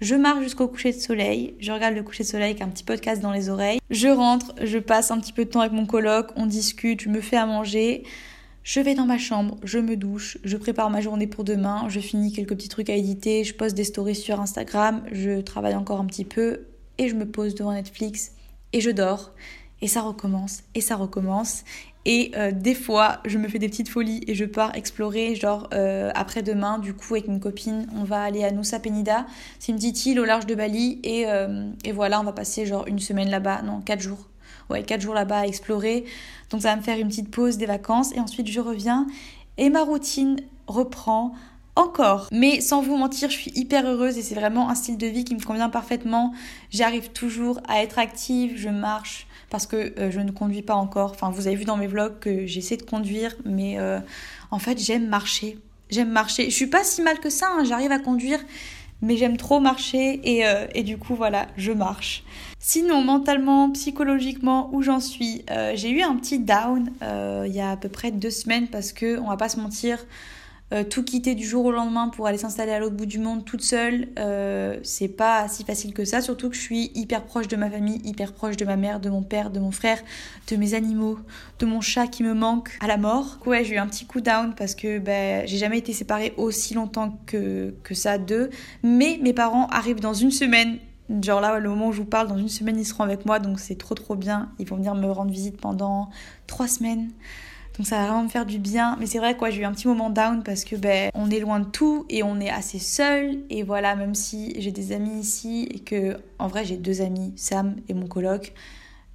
je 0.00 0.14
marche 0.14 0.44
jusqu'au 0.44 0.68
coucher 0.68 0.92
de 0.92 1.00
soleil, 1.00 1.56
je 1.58 1.72
regarde 1.72 1.96
le 1.96 2.04
coucher 2.04 2.22
de 2.22 2.28
soleil 2.28 2.50
avec 2.50 2.62
un 2.62 2.68
petit 2.68 2.84
podcast 2.84 3.20
dans 3.20 3.32
les 3.32 3.48
oreilles, 3.48 3.80
je 3.90 4.06
rentre, 4.06 4.54
je 4.62 4.78
passe 4.78 5.10
un 5.10 5.18
petit 5.18 5.32
peu 5.32 5.46
de 5.46 5.50
temps 5.50 5.62
avec 5.62 5.72
mon 5.72 5.86
coloc, 5.86 6.28
on 6.36 6.46
discute, 6.46 7.00
je 7.00 7.08
me 7.08 7.20
fais 7.20 7.36
à 7.36 7.46
manger, 7.46 8.04
je 8.68 8.80
vais 8.80 8.94
dans 8.94 9.06
ma 9.06 9.16
chambre, 9.16 9.56
je 9.64 9.78
me 9.78 9.96
douche, 9.96 10.36
je 10.44 10.54
prépare 10.58 10.90
ma 10.90 11.00
journée 11.00 11.26
pour 11.26 11.42
demain, 11.42 11.86
je 11.88 12.00
finis 12.00 12.34
quelques 12.34 12.50
petits 12.50 12.68
trucs 12.68 12.90
à 12.90 12.94
éditer, 12.94 13.42
je 13.42 13.54
poste 13.54 13.74
des 13.74 13.84
stories 13.84 14.14
sur 14.14 14.40
Instagram, 14.40 15.04
je 15.10 15.40
travaille 15.40 15.74
encore 15.74 16.00
un 16.00 16.04
petit 16.04 16.26
peu 16.26 16.66
et 16.98 17.08
je 17.08 17.14
me 17.14 17.24
pose 17.24 17.54
devant 17.54 17.72
Netflix 17.72 18.32
et 18.74 18.82
je 18.82 18.90
dors. 18.90 19.32
Et 19.80 19.88
ça 19.88 20.02
recommence, 20.02 20.64
et 20.74 20.82
ça 20.82 20.96
recommence. 20.96 21.64
Et 22.04 22.32
euh, 22.36 22.52
des 22.52 22.74
fois, 22.74 23.20
je 23.24 23.38
me 23.38 23.48
fais 23.48 23.58
des 23.58 23.70
petites 23.70 23.88
folies 23.88 24.20
et 24.26 24.34
je 24.34 24.44
pars 24.44 24.74
explorer. 24.74 25.34
Genre, 25.34 25.70
euh, 25.72 26.10
après-demain, 26.14 26.78
du 26.78 26.92
coup, 26.92 27.14
avec 27.14 27.26
une 27.26 27.40
copine, 27.40 27.86
on 27.96 28.04
va 28.04 28.20
aller 28.20 28.44
à 28.44 28.50
Nusa 28.50 28.80
Penida. 28.80 29.24
C'est 29.60 29.72
une 29.72 29.78
petite 29.78 30.04
île 30.04 30.20
au 30.20 30.24
large 30.24 30.44
de 30.44 30.54
Bali. 30.54 31.00
Et, 31.04 31.24
euh, 31.26 31.70
et 31.84 31.92
voilà, 31.92 32.20
on 32.20 32.24
va 32.24 32.32
passer 32.32 32.66
genre 32.66 32.86
une 32.86 32.98
semaine 32.98 33.30
là-bas. 33.30 33.62
Non, 33.62 33.80
quatre 33.80 34.00
jours 34.00 34.28
ouais, 34.70 34.82
4 34.82 35.00
jours 35.00 35.14
là-bas 35.14 35.40
à 35.40 35.46
explorer. 35.46 36.04
Donc 36.50 36.62
ça 36.62 36.70
va 36.70 36.76
me 36.76 36.82
faire 36.82 36.98
une 36.98 37.08
petite 37.08 37.30
pause 37.30 37.56
des 37.56 37.66
vacances 37.66 38.12
et 38.14 38.20
ensuite 38.20 38.48
je 38.48 38.60
reviens 38.60 39.06
et 39.56 39.70
ma 39.70 39.82
routine 39.82 40.40
reprend 40.66 41.34
encore. 41.76 42.28
Mais 42.32 42.60
sans 42.60 42.82
vous 42.82 42.96
mentir, 42.96 43.30
je 43.30 43.36
suis 43.36 43.52
hyper 43.54 43.86
heureuse 43.86 44.18
et 44.18 44.22
c'est 44.22 44.34
vraiment 44.34 44.68
un 44.68 44.74
style 44.74 44.98
de 44.98 45.06
vie 45.06 45.24
qui 45.24 45.34
me 45.34 45.40
convient 45.40 45.70
parfaitement. 45.70 46.32
J'arrive 46.70 47.10
toujours 47.10 47.60
à 47.68 47.82
être 47.82 47.98
active, 47.98 48.54
je 48.56 48.68
marche 48.68 49.26
parce 49.50 49.66
que 49.66 49.98
euh, 49.98 50.10
je 50.10 50.20
ne 50.20 50.30
conduis 50.30 50.62
pas 50.62 50.74
encore. 50.74 51.12
Enfin, 51.12 51.30
vous 51.30 51.46
avez 51.46 51.56
vu 51.56 51.64
dans 51.64 51.76
mes 51.76 51.86
vlogs 51.86 52.18
que 52.18 52.46
j'essaie 52.46 52.76
de 52.76 52.82
conduire, 52.82 53.34
mais 53.44 53.78
euh, 53.78 54.00
en 54.50 54.58
fait, 54.58 54.78
j'aime 54.78 55.06
marcher. 55.06 55.58
J'aime 55.90 56.10
marcher. 56.10 56.50
Je 56.50 56.54
suis 56.54 56.66
pas 56.66 56.84
si 56.84 57.00
mal 57.00 57.18
que 57.18 57.30
ça, 57.30 57.46
hein. 57.50 57.64
j'arrive 57.64 57.92
à 57.92 57.98
conduire, 57.98 58.40
mais 59.02 59.16
j'aime 59.16 59.36
trop 59.36 59.60
marcher 59.60 60.20
et, 60.24 60.46
euh, 60.46 60.66
et, 60.74 60.82
du 60.82 60.98
coup 60.98 61.14
voilà, 61.14 61.46
je 61.56 61.72
marche. 61.72 62.24
Sinon, 62.58 63.02
mentalement, 63.02 63.70
psychologiquement, 63.70 64.68
où 64.72 64.82
j'en 64.82 65.00
suis, 65.00 65.44
euh, 65.50 65.72
j'ai 65.74 65.90
eu 65.90 66.02
un 66.02 66.16
petit 66.16 66.38
down 66.38 66.90
euh, 67.02 67.44
il 67.46 67.54
y 67.54 67.60
a 67.60 67.70
à 67.70 67.76
peu 67.76 67.88
près 67.88 68.10
deux 68.10 68.30
semaines 68.30 68.68
parce 68.68 68.92
que, 68.92 69.18
on 69.20 69.28
va 69.28 69.36
pas 69.36 69.48
se 69.48 69.60
mentir, 69.60 69.98
tout 70.90 71.02
quitter 71.02 71.34
du 71.34 71.46
jour 71.46 71.64
au 71.64 71.72
lendemain 71.72 72.08
pour 72.08 72.26
aller 72.26 72.38
s'installer 72.38 72.72
à 72.72 72.78
l'autre 72.78 72.94
bout 72.94 73.06
du 73.06 73.18
monde 73.18 73.44
toute 73.44 73.62
seule, 73.62 74.08
c'est 74.82 75.08
pas 75.08 75.48
si 75.48 75.64
facile 75.64 75.94
que 75.94 76.04
ça, 76.04 76.20
surtout 76.20 76.50
que 76.50 76.56
je 76.56 76.60
suis 76.60 76.90
hyper 76.94 77.24
proche 77.24 77.48
de 77.48 77.56
ma 77.56 77.70
famille, 77.70 78.00
hyper 78.04 78.32
proche 78.32 78.56
de 78.56 78.64
ma 78.64 78.76
mère, 78.76 79.00
de 79.00 79.08
mon 79.08 79.22
père, 79.22 79.50
de 79.50 79.60
mon 79.60 79.70
frère, 79.70 79.98
de 80.50 80.56
mes 80.56 80.74
animaux, 80.74 81.18
de 81.58 81.66
mon 81.66 81.80
chat 81.80 82.06
qui 82.06 82.22
me 82.22 82.34
manque 82.34 82.76
à 82.80 82.86
la 82.86 82.98
mort. 82.98 83.38
Ouais, 83.46 83.64
j'ai 83.64 83.76
eu 83.76 83.78
un 83.78 83.86
petit 83.86 84.04
coup 84.04 84.20
down 84.20 84.54
parce 84.54 84.74
que 84.74 84.98
ben, 84.98 85.46
j'ai 85.46 85.58
jamais 85.58 85.78
été 85.78 85.92
séparée 85.92 86.34
aussi 86.36 86.74
longtemps 86.74 87.18
que, 87.26 87.74
que 87.82 87.94
ça 87.94 88.18
d'eux, 88.18 88.50
mais 88.82 89.18
mes 89.22 89.32
parents 89.32 89.66
arrivent 89.68 90.00
dans 90.00 90.14
une 90.14 90.30
semaine 90.30 90.78
Genre 91.22 91.40
là, 91.40 91.58
le 91.58 91.70
moment 91.70 91.88
où 91.88 91.92
je 91.92 91.98
vous 91.98 92.04
parle, 92.04 92.28
dans 92.28 92.36
une 92.36 92.50
semaine, 92.50 92.78
ils 92.78 92.84
seront 92.84 93.02
avec 93.02 93.24
moi, 93.24 93.38
donc 93.38 93.60
c'est 93.60 93.76
trop 93.76 93.94
trop 93.94 94.14
bien. 94.14 94.50
Ils 94.58 94.66
vont 94.66 94.76
venir 94.76 94.94
me 94.94 95.10
rendre 95.10 95.30
visite 95.30 95.58
pendant 95.58 96.10
trois 96.46 96.68
semaines. 96.68 97.10
Donc 97.78 97.86
ça 97.86 97.98
va 97.98 98.06
vraiment 98.06 98.24
me 98.24 98.28
faire 98.28 98.44
du 98.44 98.58
bien. 98.58 98.96
Mais 98.98 99.06
c'est 99.06 99.18
vrai 99.18 99.36
quoi, 99.36 99.50
j'ai 99.50 99.62
eu 99.62 99.64
un 99.64 99.72
petit 99.72 99.86
moment 99.86 100.10
down 100.10 100.42
parce 100.42 100.64
que 100.64 100.74
ben 100.74 101.10
on 101.14 101.30
est 101.30 101.38
loin 101.38 101.60
de 101.60 101.66
tout 101.66 102.06
et 102.08 102.22
on 102.22 102.40
est 102.40 102.50
assez 102.50 102.80
seul. 102.80 103.38
Et 103.50 103.62
voilà, 103.62 103.94
même 103.94 104.14
si 104.14 104.60
j'ai 104.60 104.72
des 104.72 104.92
amis 104.92 105.20
ici 105.20 105.68
et 105.70 105.78
que 105.78 106.16
en 106.38 106.48
vrai 106.48 106.64
j'ai 106.64 106.76
deux 106.76 107.00
amis, 107.02 107.32
Sam 107.36 107.76
et 107.88 107.94
mon 107.94 108.08
coloc 108.08 108.52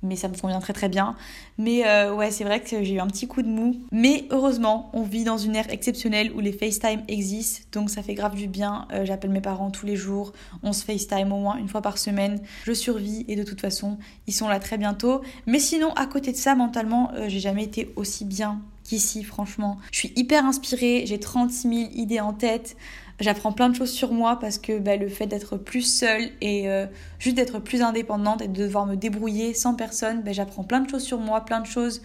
mais 0.04 0.16
ça 0.16 0.28
me 0.28 0.38
convient 0.38 0.60
très 0.60 0.74
très 0.74 0.90
bien. 0.90 1.16
Mais 1.58 1.88
euh, 1.88 2.14
ouais, 2.14 2.32
c'est 2.32 2.44
vrai 2.44 2.62
que 2.62 2.84
j'ai 2.84 2.94
eu 2.94 3.00
un 3.00 3.08
petit 3.08 3.28
coup 3.28 3.42
de 3.42 3.48
mou. 3.48 3.82
Mais 3.92 4.26
heureusement, 4.30 4.90
on 4.94 5.04
vit 5.04 5.24
dans 5.24 5.38
une 5.38 5.56
ère 5.56 5.72
exceptionnelle 5.72 6.32
où 6.36 6.40
les 6.40 6.52
FaceTime 6.52 7.04
existent, 7.08 7.66
donc 7.72 7.90
ça 7.90 8.04
fait 8.04 8.14
grave 8.14 8.36
du 8.36 8.48
bien. 8.48 8.88
Euh, 8.92 9.06
j'appelle 9.06 9.32
mes 9.32 9.42
parents 9.42 9.72
tous 9.72 9.86
les 9.86 9.96
jours, 9.96 10.34
on 10.62 10.74
se 10.74 10.84
FaceTime 10.84 11.32
au 11.32 11.40
moins 11.40 11.58
une 11.58 11.68
fois 11.68 11.82
par 11.82 11.98
semaine. 11.98 12.42
Je 12.66 12.74
survis 12.74 13.26
et 13.28 13.36
de 13.36 13.44
toute 13.44 13.62
façon, 13.62 13.98
ils 14.28 14.34
sont 14.34 14.48
là 14.48 14.60
très 14.60 14.78
bientôt. 14.78 15.22
Mais 15.48 15.60
sinon, 15.60 15.94
à 15.94 16.06
côté 16.06 16.32
de 16.32 16.38
ça, 16.38 16.56
mentalement, 16.56 17.12
euh, 17.16 17.30
j'ai 17.30 17.40
jamais 17.40 17.64
été 17.64 17.92
aussi 17.96 18.26
bien 18.26 18.62
qu'ici, 18.84 19.24
franchement. 19.24 19.78
Je 19.92 20.00
suis 20.00 20.14
hyper 20.16 20.46
inspirée, 20.46 21.04
j'ai 21.06 21.20
36 21.20 21.62
000 21.62 21.92
idées 21.96 22.20
en 22.20 22.34
tête. 22.34 22.76
J'apprends 23.20 23.52
plein 23.52 23.70
de 23.70 23.76
choses 23.76 23.92
sur 23.92 24.12
moi 24.12 24.40
parce 24.40 24.58
que 24.58 24.80
bah, 24.80 24.98
le 24.98 25.08
fait 25.08 25.28
d'être 25.28 25.58
plus 25.58 25.82
seule 25.82 26.30
et 26.42 26.70
euh, 26.70 26.88
juste 27.20 27.36
d'être 27.36 27.60
plus 27.60 27.82
indépendante 27.82 28.42
et 28.42 28.48
de 28.48 28.64
devoir 28.64 28.86
me 28.86 28.96
débrouiller 28.96 29.54
sans 29.54 29.76
personne, 29.76 30.24
bah, 30.24 30.34
j'apprends 30.34 30.64
plein 30.64 30.80
de 30.80 30.90
choses 30.90 31.04
sur 31.04 31.20
moi, 31.20 31.46
plein 31.46 31.62
de 31.62 31.68
choses 31.68 32.02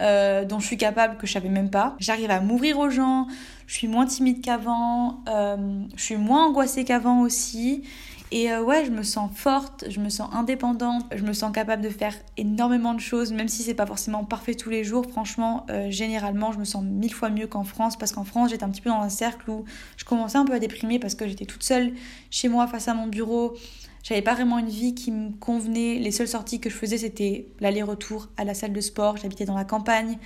euh, 0.00 0.44
dont 0.44 0.58
je 0.58 0.66
suis 0.66 0.76
capable 0.76 1.16
que 1.18 1.26
je 1.26 1.32
savais 1.32 1.48
même 1.48 1.70
pas. 1.70 1.96
J'arrive 1.98 2.30
à 2.30 2.40
m'ouvrir 2.40 2.78
aux 2.78 2.88
gens, 2.88 3.26
je 3.66 3.74
suis 3.74 3.88
moins 3.88 4.06
timide 4.06 4.40
qu'avant, 4.40 5.22
euh, 5.28 5.56
je 5.96 6.02
suis 6.02 6.16
moins 6.16 6.46
angoissée 6.46 6.84
qu'avant 6.84 7.20
aussi. 7.20 7.82
Et 8.30 8.52
euh, 8.52 8.62
ouais, 8.62 8.84
je 8.84 8.90
me 8.90 9.02
sens 9.02 9.30
forte, 9.34 9.84
je 9.88 10.00
me 10.00 10.10
sens 10.10 10.28
indépendante, 10.34 11.06
je 11.14 11.22
me 11.24 11.32
sens 11.32 11.50
capable 11.50 11.82
de 11.82 11.88
faire 11.88 12.14
énormément 12.36 12.92
de 12.92 13.00
choses, 13.00 13.32
même 13.32 13.48
si 13.48 13.62
c'est 13.62 13.74
pas 13.74 13.86
forcément 13.86 14.24
parfait 14.24 14.54
tous 14.54 14.68
les 14.68 14.84
jours. 14.84 15.06
Franchement, 15.08 15.64
euh, 15.70 15.90
généralement, 15.90 16.52
je 16.52 16.58
me 16.58 16.64
sens 16.64 16.84
mille 16.84 17.14
fois 17.14 17.30
mieux 17.30 17.46
qu'en 17.46 17.64
France 17.64 17.96
parce 17.96 18.12
qu'en 18.12 18.24
France, 18.24 18.50
j'étais 18.50 18.64
un 18.64 18.70
petit 18.70 18.82
peu 18.82 18.90
dans 18.90 19.00
un 19.00 19.08
cercle 19.08 19.50
où 19.50 19.64
je 19.96 20.04
commençais 20.04 20.36
un 20.36 20.44
peu 20.44 20.52
à 20.52 20.58
déprimer 20.58 20.98
parce 20.98 21.14
que 21.14 21.26
j'étais 21.26 21.46
toute 21.46 21.62
seule 21.62 21.94
chez 22.30 22.48
moi 22.48 22.66
face 22.66 22.88
à 22.88 22.94
mon 22.94 23.06
bureau. 23.06 23.56
J'avais 24.02 24.22
pas 24.22 24.34
vraiment 24.34 24.58
une 24.58 24.68
vie 24.68 24.94
qui 24.94 25.10
me 25.10 25.30
convenait. 25.32 25.98
Les 25.98 26.10
seules 26.10 26.28
sorties 26.28 26.60
que 26.60 26.70
je 26.70 26.76
faisais, 26.76 26.98
c'était 26.98 27.48
l'aller-retour 27.60 28.28
à 28.36 28.44
la 28.44 28.54
salle 28.54 28.72
de 28.72 28.80
sport. 28.80 29.16
J'habitais 29.16 29.44
dans 29.46 29.56
la 29.56 29.64
campagne. 29.64 30.18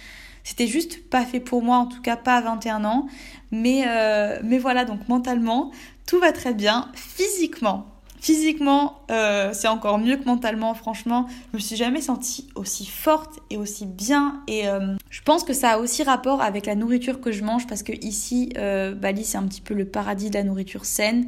C'était 0.44 0.66
juste 0.66 1.08
pas 1.08 1.24
fait 1.24 1.40
pour 1.40 1.62
moi, 1.62 1.76
en 1.76 1.86
tout 1.86 2.02
cas 2.02 2.16
pas 2.16 2.36
à 2.36 2.40
21 2.40 2.84
ans. 2.84 3.06
Mais, 3.50 3.84
euh, 3.86 4.40
mais 4.42 4.58
voilà, 4.58 4.84
donc 4.84 5.08
mentalement, 5.08 5.70
tout 6.06 6.18
va 6.18 6.32
très 6.32 6.52
bien. 6.52 6.90
Physiquement, 6.94 7.91
Physiquement, 8.22 9.00
euh, 9.10 9.50
c'est 9.52 9.66
encore 9.66 9.98
mieux 9.98 10.16
que 10.16 10.24
mentalement, 10.26 10.74
franchement. 10.74 11.26
Je 11.50 11.56
me 11.56 11.60
suis 11.60 11.74
jamais 11.74 12.00
sentie 12.00 12.46
aussi 12.54 12.86
forte 12.86 13.40
et 13.50 13.56
aussi 13.56 13.84
bien. 13.84 14.44
Et 14.46 14.68
euh, 14.68 14.94
je 15.10 15.22
pense 15.22 15.42
que 15.42 15.52
ça 15.52 15.70
a 15.70 15.78
aussi 15.78 16.04
rapport 16.04 16.40
avec 16.40 16.66
la 16.66 16.76
nourriture 16.76 17.20
que 17.20 17.32
je 17.32 17.42
mange 17.42 17.66
parce 17.66 17.82
que 17.82 17.92
ici, 18.00 18.52
euh, 18.58 18.94
Bali, 18.94 19.24
c'est 19.24 19.38
un 19.38 19.42
petit 19.42 19.60
peu 19.60 19.74
le 19.74 19.86
paradis 19.86 20.30
de 20.30 20.34
la 20.34 20.44
nourriture 20.44 20.84
saine. 20.84 21.26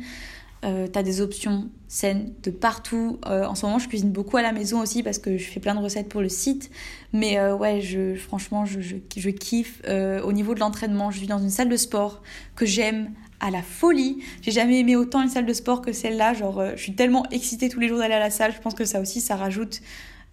T'as 0.94 1.02
des 1.02 1.20
options 1.20 1.68
saines 1.88 2.32
de 2.42 2.50
partout. 2.50 3.18
en 3.26 3.54
ce 3.54 3.66
moment, 3.66 3.78
je 3.78 3.86
cuisine 3.86 4.10
beaucoup 4.10 4.38
à 4.38 4.42
la 4.42 4.52
maison 4.52 4.80
aussi 4.80 5.02
parce 5.02 5.18
que 5.18 5.36
je 5.36 5.44
fais 5.44 5.60
plein 5.60 5.74
de 5.74 5.80
recettes 5.80 6.08
pour 6.08 6.22
le 6.22 6.30
site. 6.30 6.70
Mais 7.12 7.38
ouais, 7.52 7.82
franchement, 8.16 8.64
je 8.64 9.28
kiffe. 9.28 9.82
au 9.86 10.32
niveau 10.32 10.54
de 10.54 10.60
l'entraînement, 10.60 11.10
je 11.10 11.20
vis 11.20 11.26
dans 11.26 11.38
une 11.38 11.50
salle 11.50 11.68
de 11.68 11.76
sport 11.76 12.22
que 12.56 12.64
j'aime 12.64 13.10
à 13.40 13.50
la 13.50 13.62
folie. 13.62 14.22
J'ai 14.42 14.50
jamais 14.50 14.80
aimé 14.80 14.96
autant 14.96 15.22
une 15.22 15.28
salle 15.28 15.46
de 15.46 15.52
sport 15.52 15.82
que 15.82 15.92
celle-là. 15.92 16.34
Genre, 16.34 16.58
euh, 16.58 16.72
je 16.76 16.82
suis 16.82 16.94
tellement 16.94 17.24
excitée 17.30 17.68
tous 17.68 17.80
les 17.80 17.88
jours 17.88 17.98
d'aller 17.98 18.14
à 18.14 18.18
la 18.18 18.30
salle. 18.30 18.52
Je 18.52 18.60
pense 18.60 18.74
que 18.74 18.84
ça 18.84 19.00
aussi, 19.00 19.20
ça 19.20 19.36
rajoute 19.36 19.80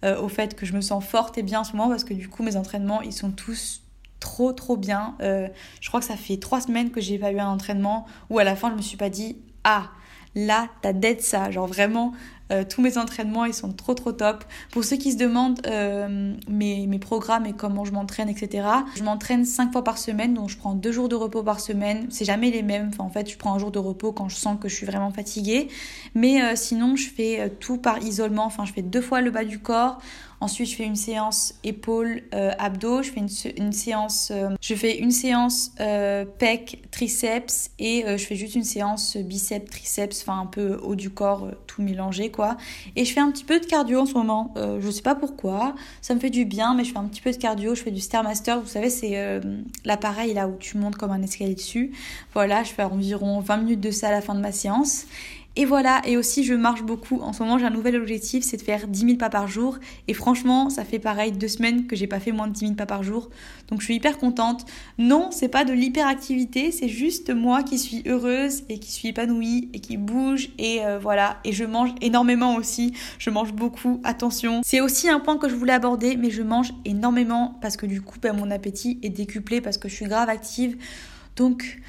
euh, 0.04 0.20
au 0.20 0.28
fait 0.28 0.54
que 0.54 0.66
je 0.66 0.72
me 0.72 0.80
sens 0.80 1.04
forte 1.04 1.38
et 1.38 1.42
bien 1.42 1.60
en 1.60 1.64
ce 1.64 1.72
moment 1.72 1.88
parce 1.88 2.04
que 2.04 2.14
du 2.14 2.28
coup, 2.28 2.42
mes 2.42 2.56
entraînements, 2.56 3.02
ils 3.02 3.12
sont 3.12 3.30
tous 3.30 3.82
trop, 4.20 4.52
trop 4.52 4.76
bien. 4.76 5.16
Euh, 5.20 5.48
je 5.80 5.88
crois 5.88 6.00
que 6.00 6.06
ça 6.06 6.16
fait 6.16 6.38
trois 6.38 6.60
semaines 6.60 6.90
que 6.90 7.00
j'ai 7.00 7.18
pas 7.18 7.32
eu 7.32 7.38
un 7.38 7.48
entraînement 7.48 8.06
où 8.30 8.38
à 8.38 8.44
la 8.44 8.56
fin, 8.56 8.70
je 8.70 8.76
me 8.76 8.82
suis 8.82 8.96
pas 8.96 9.10
dit, 9.10 9.36
ah, 9.64 9.90
là, 10.34 10.68
t'as 10.80 10.92
d'être 10.92 11.22
ça. 11.22 11.50
Genre 11.50 11.66
vraiment, 11.66 12.12
euh, 12.52 12.64
tous 12.68 12.82
mes 12.82 12.98
entraînements, 12.98 13.44
ils 13.44 13.54
sont 13.54 13.72
trop 13.72 13.94
trop 13.94 14.12
top. 14.12 14.44
Pour 14.70 14.84
ceux 14.84 14.96
qui 14.96 15.12
se 15.12 15.16
demandent 15.16 15.60
euh, 15.66 16.34
mes, 16.48 16.86
mes, 16.86 16.98
programmes 16.98 17.46
et 17.46 17.52
comment 17.52 17.84
je 17.84 17.92
m'entraîne, 17.92 18.28
etc. 18.28 18.66
Je 18.94 19.02
m'entraîne 19.02 19.44
5 19.44 19.72
fois 19.72 19.82
par 19.82 19.98
semaine, 19.98 20.34
donc 20.34 20.50
je 20.50 20.56
prends 20.56 20.74
2 20.74 20.92
jours 20.92 21.08
de 21.08 21.16
repos 21.16 21.42
par 21.42 21.60
semaine. 21.60 22.06
C'est 22.10 22.24
jamais 22.24 22.50
les 22.50 22.62
mêmes. 22.62 22.90
En 22.98 23.08
fait, 23.08 23.30
je 23.30 23.36
prends 23.36 23.54
un 23.54 23.58
jour 23.58 23.70
de 23.70 23.78
repos 23.78 24.12
quand 24.12 24.28
je 24.28 24.36
sens 24.36 24.58
que 24.60 24.68
je 24.68 24.74
suis 24.74 24.86
vraiment 24.86 25.10
fatiguée. 25.10 25.68
Mais 26.14 26.42
euh, 26.42 26.52
sinon, 26.54 26.96
je 26.96 27.08
fais 27.08 27.50
tout 27.60 27.78
par 27.78 28.02
isolement. 28.02 28.44
Enfin, 28.44 28.64
je 28.64 28.72
fais 28.72 28.82
deux 28.82 29.00
fois 29.00 29.20
le 29.20 29.30
bas 29.30 29.44
du 29.44 29.58
corps. 29.58 29.98
Ensuite, 30.42 30.70
je 30.70 30.74
fais 30.74 30.86
une 30.86 30.96
séance 30.96 31.54
épaule, 31.62 32.22
euh, 32.34 32.50
abdos. 32.58 33.04
Je 33.04 33.12
fais 33.12 33.20
une, 33.56 33.72
séance, 33.72 34.32
euh, 34.32 34.50
je 34.60 34.74
fais 34.74 34.98
une 34.98 35.12
séance 35.12 35.70
euh, 35.78 36.24
pec, 36.24 36.82
triceps 36.90 37.70
et 37.78 38.02
je 38.04 38.24
fais 38.24 38.34
juste 38.34 38.56
une 38.56 38.64
séance 38.64 39.16
biceps, 39.16 39.70
triceps, 39.70 40.22
enfin 40.22 40.40
un 40.40 40.46
peu 40.46 40.80
haut 40.82 40.96
du 40.96 41.10
corps, 41.10 41.46
tout 41.68 41.80
mélangé 41.80 42.32
quoi. 42.32 42.56
Et 42.96 43.04
je 43.04 43.12
fais 43.12 43.20
un 43.20 43.30
petit 43.30 43.44
peu 43.44 43.60
de 43.60 43.66
cardio 43.66 44.00
en 44.00 44.06
ce 44.06 44.14
moment. 44.14 44.52
je 44.56 44.90
sais 44.90 45.02
pas 45.02 45.14
pourquoi. 45.14 45.76
Ça 46.00 46.12
me 46.12 46.18
fait 46.18 46.30
du 46.30 46.44
bien, 46.44 46.74
mais 46.74 46.82
je 46.82 46.90
fais 46.90 46.98
un 46.98 47.06
petit 47.06 47.20
peu 47.20 47.30
de 47.30 47.36
cardio. 47.36 47.76
Je 47.76 47.82
fais 47.84 47.92
du 47.92 48.00
stairmaster. 48.00 48.60
Vous 48.60 48.68
savez, 48.68 48.90
c'est 48.90 49.40
l'appareil 49.84 50.34
là 50.34 50.48
où 50.48 50.56
tu 50.58 50.76
montes 50.76 50.96
comme 50.96 51.12
un 51.12 51.22
escalier 51.22 51.54
dessus. 51.54 51.92
Voilà, 52.34 52.64
je 52.64 52.72
fais 52.72 52.82
environ 52.82 53.38
20 53.38 53.58
minutes 53.58 53.80
de 53.80 53.92
ça 53.92 54.08
à 54.08 54.10
la 54.10 54.20
fin 54.20 54.34
de 54.34 54.40
ma 54.40 54.50
séance. 54.50 55.06
Et 55.54 55.66
voilà, 55.66 56.00
et 56.06 56.16
aussi 56.16 56.44
je 56.44 56.54
marche 56.54 56.82
beaucoup. 56.82 57.20
En 57.20 57.34
ce 57.34 57.42
moment, 57.42 57.58
j'ai 57.58 57.66
un 57.66 57.70
nouvel 57.70 57.96
objectif, 57.96 58.42
c'est 58.42 58.56
de 58.56 58.62
faire 58.62 58.88
10 58.88 59.00
000 59.00 59.16
pas 59.16 59.28
par 59.28 59.48
jour. 59.48 59.78
Et 60.08 60.14
franchement, 60.14 60.70
ça 60.70 60.84
fait 60.84 60.98
pareil 60.98 61.32
deux 61.32 61.48
semaines 61.48 61.86
que 61.86 61.94
j'ai 61.94 62.06
pas 62.06 62.20
fait 62.20 62.32
moins 62.32 62.48
de 62.48 62.54
10 62.54 62.60
000 62.60 62.72
pas 62.74 62.86
par 62.86 63.02
jour. 63.02 63.28
Donc 63.68 63.80
je 63.80 63.84
suis 63.84 63.96
hyper 63.96 64.16
contente. 64.16 64.64
Non, 64.96 65.28
c'est 65.30 65.48
pas 65.48 65.64
de 65.64 65.74
l'hyperactivité, 65.74 66.72
c'est 66.72 66.88
juste 66.88 67.30
moi 67.30 67.62
qui 67.62 67.78
suis 67.78 68.02
heureuse 68.06 68.62
et 68.70 68.78
qui 68.78 68.90
suis 68.90 69.08
épanouie 69.08 69.68
et 69.74 69.80
qui 69.80 69.98
bouge. 69.98 70.48
Et 70.58 70.84
euh, 70.84 70.98
voilà, 70.98 71.38
et 71.44 71.52
je 71.52 71.64
mange 71.64 71.90
énormément 72.00 72.56
aussi. 72.56 72.94
Je 73.18 73.28
mange 73.28 73.52
beaucoup, 73.52 74.00
attention. 74.04 74.62
C'est 74.64 74.80
aussi 74.80 75.10
un 75.10 75.20
point 75.20 75.36
que 75.36 75.50
je 75.50 75.54
voulais 75.54 75.74
aborder, 75.74 76.16
mais 76.16 76.30
je 76.30 76.42
mange 76.42 76.72
énormément 76.86 77.58
parce 77.60 77.76
que 77.76 77.84
du 77.84 78.00
coup, 78.00 78.18
ben, 78.22 78.34
mon 78.34 78.50
appétit 78.50 78.98
est 79.02 79.10
décuplé 79.10 79.60
parce 79.60 79.76
que 79.76 79.90
je 79.90 79.94
suis 79.94 80.06
grave 80.06 80.30
active. 80.30 80.78
Donc 81.36 81.80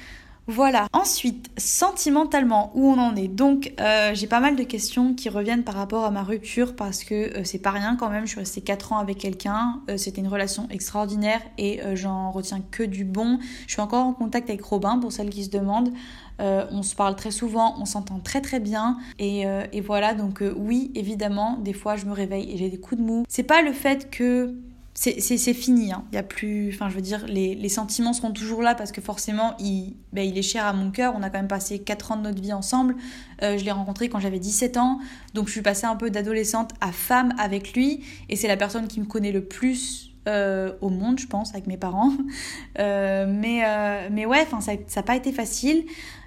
voilà. 0.46 0.88
Ensuite, 0.92 1.50
sentimentalement, 1.56 2.70
où 2.74 2.90
on 2.90 2.98
en 2.98 3.16
est. 3.16 3.28
Donc, 3.28 3.72
euh, 3.80 4.10
j'ai 4.14 4.26
pas 4.26 4.40
mal 4.40 4.56
de 4.56 4.62
questions 4.62 5.14
qui 5.14 5.30
reviennent 5.30 5.64
par 5.64 5.74
rapport 5.74 6.04
à 6.04 6.10
ma 6.10 6.22
rupture 6.22 6.76
parce 6.76 7.02
que 7.02 7.14
euh, 7.14 7.44
c'est 7.44 7.60
pas 7.60 7.70
rien 7.70 7.96
quand 7.96 8.10
même. 8.10 8.26
Je 8.26 8.30
suis 8.30 8.40
restée 8.40 8.60
4 8.60 8.92
ans 8.92 8.98
avec 8.98 9.18
quelqu'un. 9.18 9.80
Euh, 9.88 9.96
c'était 9.96 10.20
une 10.20 10.28
relation 10.28 10.68
extraordinaire 10.70 11.40
et 11.56 11.80
j'en 11.94 12.30
retiens 12.30 12.60
que 12.70 12.82
du 12.82 13.04
bon. 13.04 13.38
Je 13.66 13.72
suis 13.72 13.80
encore 13.80 14.06
en 14.06 14.12
contact 14.12 14.50
avec 14.50 14.62
Robin 14.62 14.98
pour 14.98 15.12
celles 15.12 15.30
qui 15.30 15.44
se 15.44 15.50
demandent. 15.50 15.92
on 16.38 16.82
se 16.82 16.94
parle 16.94 17.16
très 17.16 17.30
souvent, 17.30 17.76
on 17.78 17.84
s'entend 17.84 18.18
très 18.18 18.40
très 18.40 18.60
bien. 18.60 18.98
Et, 19.18 19.44
et 19.72 19.80
voilà, 19.80 20.14
donc 20.14 20.42
oui, 20.56 20.90
évidemment, 20.94 21.58
des 21.58 21.72
fois 21.72 21.96
je 21.96 22.06
me 22.06 22.12
réveille 22.12 22.52
et 22.52 22.56
j'ai 22.56 22.68
des 22.68 22.78
coups 22.78 23.00
de 23.00 23.06
mou. 23.06 23.24
C'est 23.28 23.44
pas 23.44 23.62
le 23.62 23.72
fait 23.72 24.10
que 24.10 24.54
c'est 24.94 25.54
fini. 25.54 25.92
Hein. 25.92 26.04
Il 26.12 26.14
y 26.14 26.18
a 26.18 26.22
plus, 26.22 26.70
enfin, 26.72 26.88
je 26.88 26.94
veux 26.94 27.02
dire, 27.02 27.26
les, 27.26 27.54
les, 27.54 27.68
sentiments 27.68 28.12
seront 28.12 28.30
toujours 28.30 28.62
là 28.62 28.74
parce 28.76 28.92
que 28.92 29.00
forcément, 29.00 29.56
il, 29.58 29.96
ben, 30.12 30.22
il 30.22 30.38
est 30.38 30.42
cher 30.42 30.64
à 30.64 30.72
mon 30.72 30.90
cœur. 30.92 31.14
On 31.16 31.22
a 31.22 31.30
quand 31.30 31.38
même 31.38 31.48
passé 31.48 31.80
4 31.80 32.12
ans 32.12 32.16
de 32.16 32.22
notre 32.22 32.40
vie 32.40 32.52
ensemble. 32.52 32.94
Euh, 33.42 33.58
je 33.58 33.64
l'ai 33.64 33.72
rencontré 33.72 34.08
quand 34.08 34.20
j'avais 34.20 34.38
17 34.38 34.76
ans. 34.76 35.00
Donc, 35.34 35.48
je 35.48 35.52
suis 35.52 35.62
passée 35.62 35.86
un 35.86 35.96
peu 35.96 36.10
d'adolescente 36.10 36.70
à 36.80 36.92
femme 36.92 37.34
avec 37.38 37.74
lui. 37.74 38.04
Et 38.28 38.36
c'est 38.36 38.48
la 38.48 38.56
personne 38.56 38.86
qui 38.86 39.00
me 39.00 39.06
connaît 39.06 39.32
le 39.32 39.44
plus 39.44 40.13
euh, 40.28 40.72
au 40.80 40.88
monde, 40.88 41.18
je 41.18 41.26
pense, 41.26 41.52
avec 41.52 41.66
mes 41.66 41.76
parents. 41.76 42.12
Euh, 42.80 43.26
mais, 43.28 43.62
mais 44.10 44.26
ouais, 44.26 44.46
ça 44.60 44.72
n'a 44.72 45.02
pas 45.04 45.14
été 45.14 45.30
facile. 45.30 45.84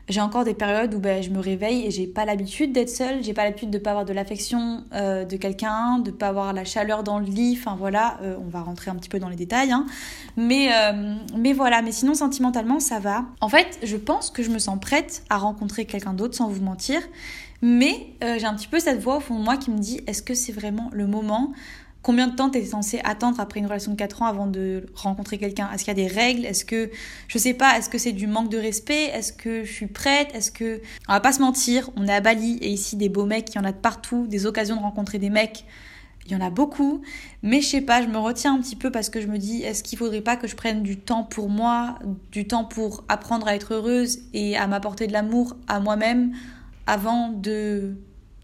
J'ai 0.09 0.21
encore 0.21 0.45
des 0.45 0.53
périodes 0.53 0.93
où 0.93 0.99
ben, 0.99 1.21
je 1.21 1.29
me 1.31 1.39
réveille 1.39 1.85
et 1.85 1.91
j'ai 1.91 2.07
pas 2.07 2.23
l'habitude 2.23 2.71
d'être 2.71 2.89
seule, 2.89 3.21
j'ai 3.21 3.33
pas 3.33 3.43
l'habitude 3.43 3.69
de 3.69 3.77
pas 3.77 3.89
avoir 3.89 4.05
de 4.05 4.13
l'affection 4.13 4.85
euh, 4.93 5.25
de 5.25 5.35
quelqu'un, 5.35 5.99
de 5.99 6.11
pas 6.11 6.29
avoir 6.29 6.53
la 6.53 6.63
chaleur 6.63 7.03
dans 7.03 7.19
le 7.19 7.25
lit, 7.25 7.57
enfin 7.59 7.75
voilà, 7.77 8.17
euh, 8.21 8.37
on 8.39 8.47
va 8.47 8.61
rentrer 8.61 8.89
un 8.89 8.95
petit 8.95 9.09
peu 9.09 9.19
dans 9.19 9.27
les 9.27 9.35
détails, 9.35 9.73
hein. 9.73 9.85
mais, 10.37 10.69
euh, 10.71 11.13
mais 11.37 11.51
voilà, 11.51 11.81
mais 11.81 11.91
sinon 11.91 12.13
sentimentalement 12.13 12.79
ça 12.79 12.99
va. 12.99 13.25
En 13.41 13.49
fait, 13.49 13.79
je 13.83 13.97
pense 13.97 14.29
que 14.29 14.43
je 14.43 14.49
me 14.49 14.59
sens 14.59 14.79
prête 14.79 15.23
à 15.29 15.37
rencontrer 15.37 15.83
quelqu'un 15.83 16.13
d'autre 16.13 16.35
sans 16.35 16.47
vous 16.47 16.63
mentir, 16.63 17.01
mais 17.61 18.13
j'ai 18.21 18.45
un 18.45 18.53
petit 18.53 18.67
peu 18.67 18.79
cette 18.79 19.01
voix 19.01 19.17
au 19.17 19.19
fond 19.19 19.37
de 19.37 19.43
moi 19.43 19.57
qui 19.57 19.71
me 19.71 19.79
dit 19.79 19.99
est-ce 20.07 20.21
que 20.21 20.35
c'est 20.35 20.53
vraiment 20.53 20.89
le 20.93 21.07
moment? 21.07 21.51
Combien 22.07 22.27
de 22.27 22.35
temps 22.35 22.49
tu 22.49 22.59
es 22.59 22.63
censé 22.63 23.01
attendre 23.03 23.41
après 23.41 23.59
une 23.59 23.65
relation 23.65 23.91
de 23.91 23.97
4 23.97 24.21
ans 24.21 24.27
avant 24.27 24.47
de 24.47 24.85
rencontrer 24.95 25.37
quelqu'un? 25.37 25.69
Est-ce 25.73 25.83
qu'il 25.83 25.89
y 25.89 26.01
a 26.01 26.07
des 26.07 26.15
règles? 26.15 26.45
Est-ce 26.45 26.63
que, 26.63 26.89
je 27.27 27.37
sais 27.37 27.53
pas, 27.53 27.77
est-ce 27.77 27.89
que 27.89 27.97
c'est 27.97 28.13
du 28.13 28.27
manque 28.27 28.49
de 28.49 28.57
respect? 28.57 29.07
Est-ce 29.13 29.33
que 29.33 29.65
je 29.65 29.73
suis 29.73 29.87
prête? 29.87 30.33
Est-ce 30.33 30.49
que. 30.49 30.79
On 31.09 31.11
va 31.11 31.19
pas 31.19 31.33
se 31.33 31.41
mentir, 31.41 31.89
on 31.97 32.07
est 32.07 32.13
à 32.13 32.21
Bali 32.21 32.59
et 32.61 32.69
ici 32.69 32.95
des 32.95 33.09
beaux 33.09 33.25
mecs, 33.25 33.53
il 33.53 33.57
y 33.57 33.59
en 33.59 33.65
a 33.65 33.73
de 33.73 33.77
partout, 33.77 34.25
des 34.25 34.45
occasions 34.45 34.77
de 34.77 34.81
rencontrer 34.81 35.19
des 35.19 35.29
mecs. 35.29 35.65
Il 36.25 36.31
y 36.31 36.35
en 36.37 36.39
a 36.39 36.49
beaucoup, 36.49 37.01
mais 37.43 37.59
je 37.59 37.67
sais 37.67 37.81
pas, 37.81 38.01
je 38.01 38.07
me 38.07 38.19
retiens 38.19 38.55
un 38.55 38.61
petit 38.61 38.77
peu 38.77 38.89
parce 38.89 39.09
que 39.09 39.19
je 39.19 39.27
me 39.27 39.37
dis, 39.37 39.63
est-ce 39.63 39.83
qu'il 39.83 39.97
faudrait 39.97 40.21
pas 40.21 40.37
que 40.37 40.47
je 40.47 40.55
prenne 40.55 40.83
du 40.83 40.95
temps 40.95 41.25
pour 41.25 41.49
moi, 41.49 41.99
du 42.31 42.47
temps 42.47 42.63
pour 42.63 43.03
apprendre 43.09 43.49
à 43.49 43.55
être 43.55 43.73
heureuse 43.73 44.19
et 44.33 44.55
à 44.55 44.65
m'apporter 44.67 45.07
de 45.07 45.11
l'amour 45.11 45.57
à 45.67 45.81
moi-même 45.81 46.31
avant 46.85 47.27
de 47.27 47.97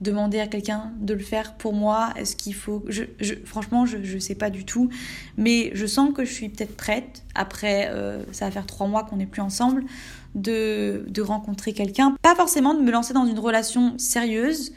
demander 0.03 0.39
à 0.39 0.47
quelqu'un 0.47 0.91
de 0.99 1.13
le 1.13 1.23
faire 1.23 1.55
pour 1.55 1.73
moi 1.73 2.09
Est-ce 2.15 2.35
qu'il 2.35 2.53
faut 2.53 2.83
je, 2.87 3.03
Franchement, 3.45 3.85
je 3.85 3.97
ne 3.97 4.19
sais 4.19 4.35
pas 4.35 4.49
du 4.49 4.65
tout. 4.65 4.89
Mais 5.37 5.71
je 5.73 5.85
sens 5.85 6.13
que 6.13 6.25
je 6.25 6.31
suis 6.31 6.49
peut-être 6.49 6.75
prête, 6.75 7.23
après, 7.33 7.89
euh, 7.91 8.21
ça 8.31 8.45
va 8.45 8.51
faire 8.51 8.65
trois 8.67 8.87
mois 8.87 9.03
qu'on 9.03 9.17
n'est 9.17 9.25
plus 9.25 9.41
ensemble, 9.41 9.83
de, 10.35 11.05
de 11.07 11.21
rencontrer 11.21 11.73
quelqu'un. 11.73 12.15
Pas 12.21 12.35
forcément 12.35 12.73
de 12.73 12.81
me 12.81 12.91
lancer 12.91 13.13
dans 13.13 13.25
une 13.25 13.39
relation 13.39 13.97
sérieuse, 13.97 14.73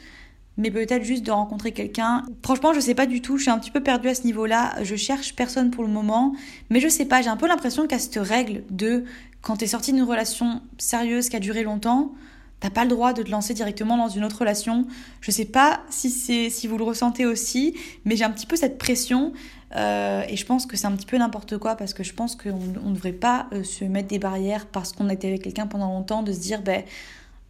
mais 0.57 0.71
peut-être 0.71 1.03
juste 1.03 1.23
de 1.23 1.31
rencontrer 1.31 1.71
quelqu'un. 1.71 2.23
Franchement, 2.43 2.73
je 2.73 2.79
sais 2.79 2.95
pas 2.95 3.05
du 3.05 3.21
tout, 3.21 3.37
je 3.37 3.43
suis 3.43 3.51
un 3.51 3.59
petit 3.59 3.71
peu 3.71 3.81
perdue 3.81 4.09
à 4.09 4.15
ce 4.15 4.23
niveau-là. 4.23 4.75
Je 4.83 4.95
cherche 4.95 5.35
personne 5.35 5.69
pour 5.71 5.83
le 5.83 5.89
moment, 5.89 6.33
mais 6.69 6.79
je 6.79 6.87
sais 6.87 7.05
pas, 7.05 7.21
j'ai 7.21 7.29
un 7.29 7.37
peu 7.37 7.47
l'impression 7.47 7.85
qu'à 7.87 7.99
cette 7.99 8.17
règle 8.17 8.63
de 8.71 9.03
quand 9.41 9.57
t'es 9.57 9.67
sorti 9.67 9.93
d'une 9.93 10.03
relation 10.03 10.61
sérieuse 10.77 11.29
qui 11.29 11.35
a 11.35 11.39
duré 11.39 11.63
longtemps, 11.63 12.11
T'as 12.59 12.71
pas 12.71 12.83
le 12.83 12.89
droit 12.89 13.13
de 13.13 13.21
te 13.21 13.29
lancer 13.29 13.53
directement 13.53 13.97
dans 13.97 14.07
une 14.07 14.23
autre 14.23 14.39
relation. 14.39 14.87
Je 15.21 15.29
sais 15.29 15.45
pas 15.45 15.81
si 15.89 16.09
c'est 16.09 16.49
si 16.49 16.67
vous 16.67 16.77
le 16.77 16.83
ressentez 16.83 17.25
aussi, 17.25 17.75
mais 18.03 18.15
j'ai 18.15 18.23
un 18.23 18.31
petit 18.31 18.47
peu 18.47 18.55
cette 18.55 18.79
pression 18.79 19.31
euh, 19.75 20.23
et 20.27 20.35
je 20.37 20.45
pense 20.45 20.65
que 20.65 20.75
c'est 20.75 20.87
un 20.87 20.95
petit 20.95 21.05
peu 21.05 21.17
n'importe 21.17 21.57
quoi 21.57 21.75
parce 21.75 21.93
que 21.93 22.03
je 22.03 22.13
pense 22.13 22.35
qu'on 22.35 22.57
ne 22.57 22.93
devrait 22.93 23.11
pas 23.11 23.47
euh, 23.53 23.63
se 23.63 23.83
mettre 23.85 24.07
des 24.07 24.17
barrières 24.17 24.65
parce 24.65 24.91
qu'on 24.91 25.09
a 25.09 25.13
été 25.13 25.27
avec 25.27 25.43
quelqu'un 25.43 25.67
pendant 25.67 25.89
longtemps 25.89 26.23
de 26.23 26.31
se 26.31 26.39
dire 26.39 26.61
ben 26.61 26.83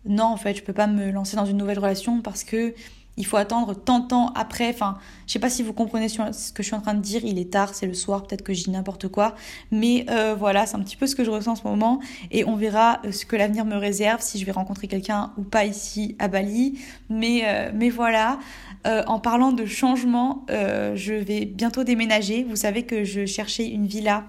non 0.06 0.26
en 0.26 0.38
fait 0.38 0.56
je 0.56 0.64
peux 0.64 0.74
pas 0.74 0.88
me 0.88 1.12
lancer 1.12 1.38
dans 1.38 1.46
une 1.46 1.58
nouvelle 1.58 1.80
relation 1.80 2.22
parce 2.22 2.44
que 2.44 2.74
il 3.18 3.26
faut 3.26 3.38
attendre 3.38 3.74
tant 3.74 4.00
de 4.00 4.08
temps 4.08 4.32
après. 4.36 4.70
Enfin, 4.70 4.98
je 5.28 5.34
sais 5.34 5.40
pas 5.40 5.50
si 5.50 5.62
vous 5.62 5.74
comprenez 5.74 6.08
ce 6.08 6.54
que 6.54 6.64
je 6.64 6.68
suis 6.68 6.76
en 6.76 6.80
train 6.80 6.94
de 6.94 7.02
dire. 7.02 7.22
Il 7.26 7.38
est 7.38 7.52
tard, 7.52 7.76
c'est 7.76 7.86
le 7.86 7.94
soir, 7.94 8.26
peut-être 8.26 8.44
que 8.44 8.54
je 8.54 8.64
dis 8.64 8.72
n'importe 8.72 9.10
quoi. 9.10 9.36
Mais 9.72 10.06
euh, 10.10 10.36
voilà, 10.40 10.66
c'est 10.66 10.78
un 10.78 10.80
petit 10.80 10.96
peu 10.96 11.06
ce 11.06 11.18
que 11.18 11.26
je 11.26 11.30
ressens 11.30 11.52
en 11.52 11.56
ce 11.56 11.64
moment. 11.64 12.00
Et 12.32 12.46
on 12.46 12.56
verra 12.56 13.02
euh, 13.04 13.12
ce 13.12 13.26
que 13.26 13.36
l'avenir 13.36 13.66
me 13.66 13.76
réserve, 13.76 14.22
si 14.22 14.40
je 14.40 14.46
vais 14.46 14.54
rencontrer 14.54 14.88
quelqu'un 14.88 15.34
ou 15.38 15.44
pas 15.44 15.66
ici 15.66 16.16
à 16.18 16.30
Bali. 16.30 16.80
Mais, 17.10 17.42
euh, 17.46 17.72
mais 17.74 17.90
voilà. 17.90 18.40
en 18.86 19.20
parlant 19.20 19.52
de 19.52 19.66
changement, 19.66 20.46
je 20.48 21.14
vais 21.14 21.44
bientôt 21.44 21.84
déménager. 21.84 22.46
Vous 22.48 22.56
savez 22.56 22.84
que 22.84 23.04
je 23.04 23.26
cherchais 23.26 23.68
une 23.68 23.86
villa 23.86 24.24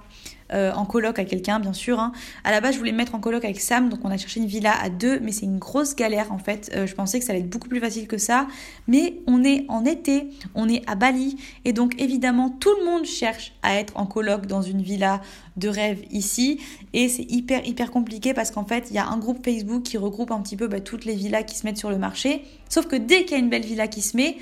en 0.50 0.84
coloc 0.84 1.18
à 1.20 1.24
quelqu'un, 1.24 1.60
bien 1.60 1.74
sûr. 1.74 2.00
Hein. 2.00 2.10
À 2.42 2.50
la 2.50 2.60
base, 2.60 2.74
je 2.74 2.78
voulais 2.78 2.90
me 2.90 2.96
mettre 2.96 3.14
en 3.14 3.20
coloc 3.20 3.44
avec 3.44 3.60
Sam, 3.60 3.88
donc 3.88 4.00
on 4.02 4.10
a 4.10 4.16
cherché 4.16 4.40
une 4.40 4.46
villa 4.46 4.72
à 4.82 4.88
deux, 4.88 5.20
mais 5.20 5.30
c'est 5.30 5.44
une 5.44 5.58
grosse 5.58 5.94
galère 5.94 6.32
en 6.32 6.38
fait. 6.38 6.72
Je 6.74 6.92
pensais 6.94 7.20
que 7.20 7.24
ça 7.24 7.32
allait 7.32 7.42
être 7.42 7.50
beaucoup 7.50 7.68
plus 7.68 7.78
facile 7.78 8.08
que 8.08 8.18
ça, 8.18 8.48
mais 8.88 9.20
on 9.28 9.44
est 9.44 9.64
en 9.68 9.84
été, 9.84 10.28
on 10.56 10.68
est 10.68 10.87
à 10.88 10.94
Bali, 10.94 11.36
et 11.64 11.72
donc 11.72 12.00
évidemment 12.00 12.50
tout 12.50 12.74
le 12.80 12.86
monde 12.86 13.04
cherche 13.04 13.52
à 13.62 13.74
être 13.74 13.96
en 13.96 14.06
coloc 14.06 14.46
dans 14.46 14.62
une 14.62 14.82
villa 14.82 15.20
de 15.56 15.68
rêve 15.68 16.02
ici, 16.10 16.60
et 16.92 17.08
c'est 17.08 17.30
hyper 17.30 17.66
hyper 17.66 17.90
compliqué 17.90 18.34
parce 18.34 18.50
qu'en 18.50 18.64
fait 18.64 18.86
il 18.90 18.94
y 18.94 18.98
a 18.98 19.06
un 19.06 19.18
groupe 19.18 19.44
Facebook 19.44 19.82
qui 19.82 19.98
regroupe 19.98 20.30
un 20.30 20.40
petit 20.40 20.56
peu 20.56 20.66
bah, 20.66 20.80
toutes 20.80 21.04
les 21.04 21.14
villas 21.14 21.44
qui 21.44 21.56
se 21.56 21.66
mettent 21.66 21.78
sur 21.78 21.90
le 21.90 21.98
marché, 21.98 22.42
sauf 22.68 22.86
que 22.86 22.96
dès 22.96 23.24
qu'il 23.24 23.32
y 23.32 23.40
a 23.40 23.42
une 23.42 23.50
belle 23.50 23.64
villa 23.64 23.86
qui 23.86 24.02
se 24.02 24.16
met, 24.16 24.38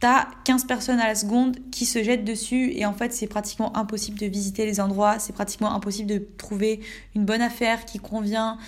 t'as 0.00 0.26
15 0.44 0.64
personnes 0.64 1.00
à 1.00 1.06
la 1.06 1.14
seconde 1.14 1.56
qui 1.70 1.86
se 1.86 2.02
jettent 2.02 2.24
dessus. 2.24 2.72
Et 2.74 2.84
en 2.84 2.92
fait 2.92 3.12
c'est 3.12 3.26
pratiquement 3.26 3.76
impossible 3.76 4.18
de 4.18 4.26
visiter 4.26 4.66
les 4.66 4.80
endroits, 4.80 5.18
c'est 5.18 5.32
pratiquement 5.32 5.72
impossible 5.72 6.08
de 6.08 6.26
trouver 6.36 6.80
une 7.14 7.24
bonne 7.24 7.42
affaire 7.42 7.84
qui 7.84 7.98
convient. 7.98 8.58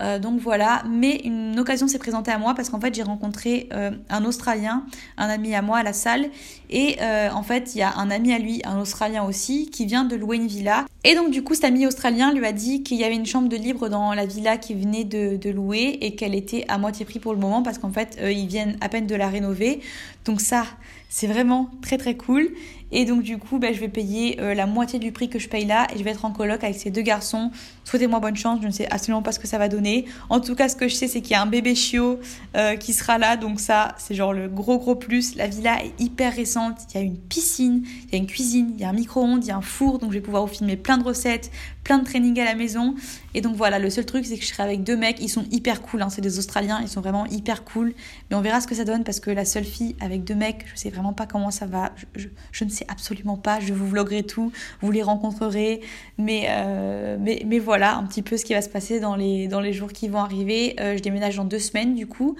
Euh, 0.00 0.18
donc 0.18 0.40
voilà, 0.40 0.82
mais 0.88 1.16
une 1.24 1.58
occasion 1.58 1.88
s'est 1.88 1.98
présentée 1.98 2.30
à 2.30 2.38
moi 2.38 2.54
parce 2.54 2.68
qu'en 2.68 2.80
fait 2.80 2.94
j'ai 2.94 3.02
rencontré 3.02 3.68
euh, 3.72 3.90
un 4.10 4.24
Australien, 4.24 4.84
un 5.16 5.28
ami 5.28 5.54
à 5.54 5.62
moi 5.62 5.78
à 5.78 5.82
la 5.82 5.94
salle, 5.94 6.26
et 6.68 6.96
euh, 7.00 7.30
en 7.30 7.42
fait 7.42 7.74
il 7.74 7.78
y 7.78 7.82
a 7.82 7.96
un 7.96 8.10
ami 8.10 8.32
à 8.32 8.38
lui, 8.38 8.60
un 8.64 8.78
Australien 8.78 9.24
aussi, 9.24 9.70
qui 9.70 9.86
vient 9.86 10.04
de 10.04 10.14
louer 10.16 10.36
une 10.36 10.46
villa. 10.46 10.84
Et 11.04 11.14
donc 11.14 11.30
du 11.30 11.42
coup 11.42 11.54
cet 11.54 11.64
ami 11.64 11.86
australien 11.86 12.32
lui 12.32 12.44
a 12.44 12.52
dit 12.52 12.82
qu'il 12.82 12.98
y 12.98 13.04
avait 13.04 13.14
une 13.14 13.26
chambre 13.26 13.48
de 13.48 13.56
libre 13.56 13.88
dans 13.88 14.12
la 14.12 14.26
villa 14.26 14.56
qu'il 14.56 14.76
venait 14.78 15.04
de, 15.04 15.50
louer 15.50 15.98
et 16.00 16.14
qu'elle 16.16 16.34
était 16.34 16.64
à 16.68 16.78
moitié 16.78 17.04
prix 17.06 17.20
pour 17.20 17.32
le 17.32 17.38
moment 17.38 17.62
parce 17.62 17.78
qu'en 17.78 17.92
fait 17.92 18.18
ils 18.20 18.48
viennent 18.48 18.76
à 18.80 18.88
peine 18.88 19.06
de 19.06 19.14
la 19.14 19.28
rénover. 19.28 19.80
Donc 20.24 20.40
ça, 20.40 20.64
c'est 21.08 21.28
vraiment 21.28 21.70
très 21.80 21.96
très 21.96 22.16
cool. 22.16 22.48
Et 22.90 23.04
donc 23.04 23.22
du 23.22 23.38
coup, 23.38 23.58
bah, 23.58 23.72
je 23.72 23.78
vais 23.78 23.88
payer 23.88 24.36
la 24.36 24.66
moitié 24.66 24.98
du 24.98 25.12
prix 25.12 25.28
que 25.28 25.38
je 25.38 25.48
paye 25.48 25.64
là 25.64 25.86
et 25.94 25.98
je 25.98 26.02
vais 26.02 26.10
être 26.10 26.24
en 26.24 26.32
coloc 26.32 26.64
avec 26.64 26.76
ces 26.76 26.90
deux 26.90 27.02
garçons. 27.02 27.52
Souhaitez-moi 27.86 28.18
bonne 28.18 28.34
chance, 28.34 28.58
je 28.60 28.66
ne 28.66 28.72
sais 28.72 28.90
absolument 28.90 29.22
pas 29.22 29.30
ce 29.30 29.38
que 29.38 29.46
ça 29.46 29.58
va 29.58 29.68
donner. 29.68 30.06
En 30.28 30.40
tout 30.40 30.56
cas, 30.56 30.68
ce 30.68 30.74
que 30.74 30.88
je 30.88 30.94
sais, 30.94 31.06
c'est 31.06 31.20
qu'il 31.20 31.30
y 31.30 31.34
a 31.34 31.40
un 31.42 31.46
bébé 31.46 31.76
chiot 31.76 32.18
euh, 32.56 32.74
qui 32.74 32.92
sera 32.92 33.16
là. 33.16 33.36
Donc 33.36 33.60
ça, 33.60 33.94
c'est 33.96 34.16
genre 34.16 34.32
le 34.32 34.48
gros 34.48 34.78
gros 34.78 34.96
plus. 34.96 35.36
La 35.36 35.46
villa 35.46 35.84
est 35.84 35.92
hyper 36.00 36.34
récente. 36.34 36.78
Il 36.90 36.96
y 36.96 37.00
a 37.00 37.04
une 37.04 37.16
piscine, 37.16 37.84
il 38.08 38.12
y 38.12 38.16
a 38.16 38.18
une 38.18 38.26
cuisine, 38.26 38.72
il 38.74 38.80
y 38.80 38.84
a 38.84 38.88
un 38.88 38.92
micro-ondes, 38.92 39.44
il 39.44 39.48
y 39.48 39.50
a 39.52 39.56
un 39.56 39.62
four. 39.62 40.00
Donc 40.00 40.10
je 40.10 40.18
vais 40.18 40.20
pouvoir 40.20 40.44
vous 40.44 40.52
filmer 40.52 40.76
plein 40.76 40.98
de 40.98 41.04
recettes, 41.04 41.52
plein 41.84 41.98
de 41.98 42.04
training 42.04 42.40
à 42.40 42.44
la 42.44 42.56
maison. 42.56 42.96
Et 43.34 43.40
donc 43.40 43.54
voilà, 43.54 43.78
le 43.78 43.88
seul 43.88 44.04
truc, 44.04 44.26
c'est 44.26 44.36
que 44.36 44.42
je 44.42 44.48
serai 44.48 44.64
avec 44.64 44.82
deux 44.82 44.96
mecs. 44.96 45.20
Ils 45.20 45.28
sont 45.28 45.44
hyper 45.52 45.80
cool, 45.80 46.02
hein. 46.02 46.10
c'est 46.10 46.22
des 46.22 46.40
Australiens, 46.40 46.80
ils 46.82 46.88
sont 46.88 47.00
vraiment 47.00 47.26
hyper 47.26 47.62
cool. 47.62 47.94
Mais 48.30 48.36
on 48.36 48.40
verra 48.40 48.60
ce 48.60 48.66
que 48.66 48.74
ça 48.74 48.84
donne 48.84 49.04
parce 49.04 49.20
que 49.20 49.30
la 49.30 49.44
seule 49.44 49.64
fille 49.64 49.94
avec 50.00 50.24
deux 50.24 50.34
mecs, 50.34 50.64
je 50.74 50.80
sais 50.80 50.90
vraiment 50.90 51.12
pas 51.12 51.26
comment 51.26 51.52
ça 51.52 51.66
va. 51.66 51.92
je 52.16 52.64
ne 52.64 52.68
sais 52.68 52.86
absolument 52.88 53.36
pas. 53.36 53.60
Je 53.60 53.72
vous 53.72 53.86
vloguerai 53.86 54.24
tout, 54.24 54.50
vous 54.80 54.90
les 54.90 55.04
rencontrerez. 55.04 55.82
Mais, 56.18 56.46
euh, 56.48 57.16
mais, 57.20 57.58
voilà 57.60 57.75
un 57.82 58.04
petit 58.04 58.22
peu 58.22 58.36
ce 58.36 58.44
qui 58.44 58.54
va 58.54 58.62
se 58.62 58.68
passer 58.68 59.00
dans 59.00 59.16
les, 59.16 59.72
jours 59.72 59.92
qui 59.92 60.08
vont 60.08 60.18
arriver. 60.18 60.76
Euh, 60.80 60.96
je 60.96 61.02
déménage 61.02 61.36
dans 61.36 61.44
deux 61.44 61.58
semaines 61.58 61.94
du 61.94 62.06
coup. 62.06 62.36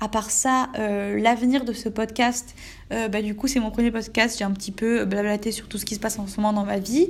À 0.00 0.08
part 0.08 0.30
ça, 0.30 0.68
euh, 0.78 1.18
l'avenir 1.18 1.64
de 1.64 1.72
ce 1.72 1.88
podcast, 1.88 2.54
bah, 2.90 3.22
du 3.22 3.34
coup, 3.34 3.48
c'est 3.48 3.60
mon 3.60 3.70
premier 3.70 3.90
podcast. 3.90 4.38
J'ai 4.38 4.44
un 4.44 4.50
petit 4.50 4.70
peu 4.70 5.06
blablaté 5.06 5.52
sur 5.52 5.68
tout 5.68 5.78
ce 5.78 5.86
qui 5.86 5.94
se 5.94 6.00
passe 6.00 6.18
en 6.18 6.26
ce 6.26 6.36
moment 6.36 6.52
dans 6.52 6.66
ma 6.66 6.78
vie. 6.78 7.08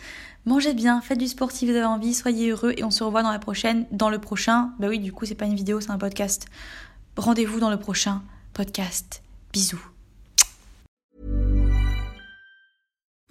Mangez 0.47 0.75
bien, 0.75 1.01
faites 1.01 1.19
du 1.19 1.27
sport 1.27 1.51
si 1.51 1.67
vous 1.67 1.73
avez 1.73 1.85
envie, 1.85 2.15
soyez 2.15 2.51
heureux 2.51 2.73
et 2.77 2.85
on 2.85 2.93
se 2.93 3.03
revoit 3.03 3.23
dans 3.23 3.33
la 3.33 3.41
prochaine, 3.41 3.87
dans 3.91 4.11
le 4.11 4.21
prochain. 4.21 4.71
Bah 4.79 4.87
oui, 4.89 5.01
du 5.01 5.13
coup, 5.13 5.27
c'est 5.27 5.35
pas 5.35 5.47
une 5.47 5.57
vidéo, 5.57 5.81
c'est 5.81 5.91
un 5.91 5.99
podcast. 5.99 6.47
Rendez-vous 7.17 7.61
dans 7.61 7.71
le 7.71 7.79
prochain 7.79 8.23
podcast. 8.53 9.23
Bisous. 9.53 9.96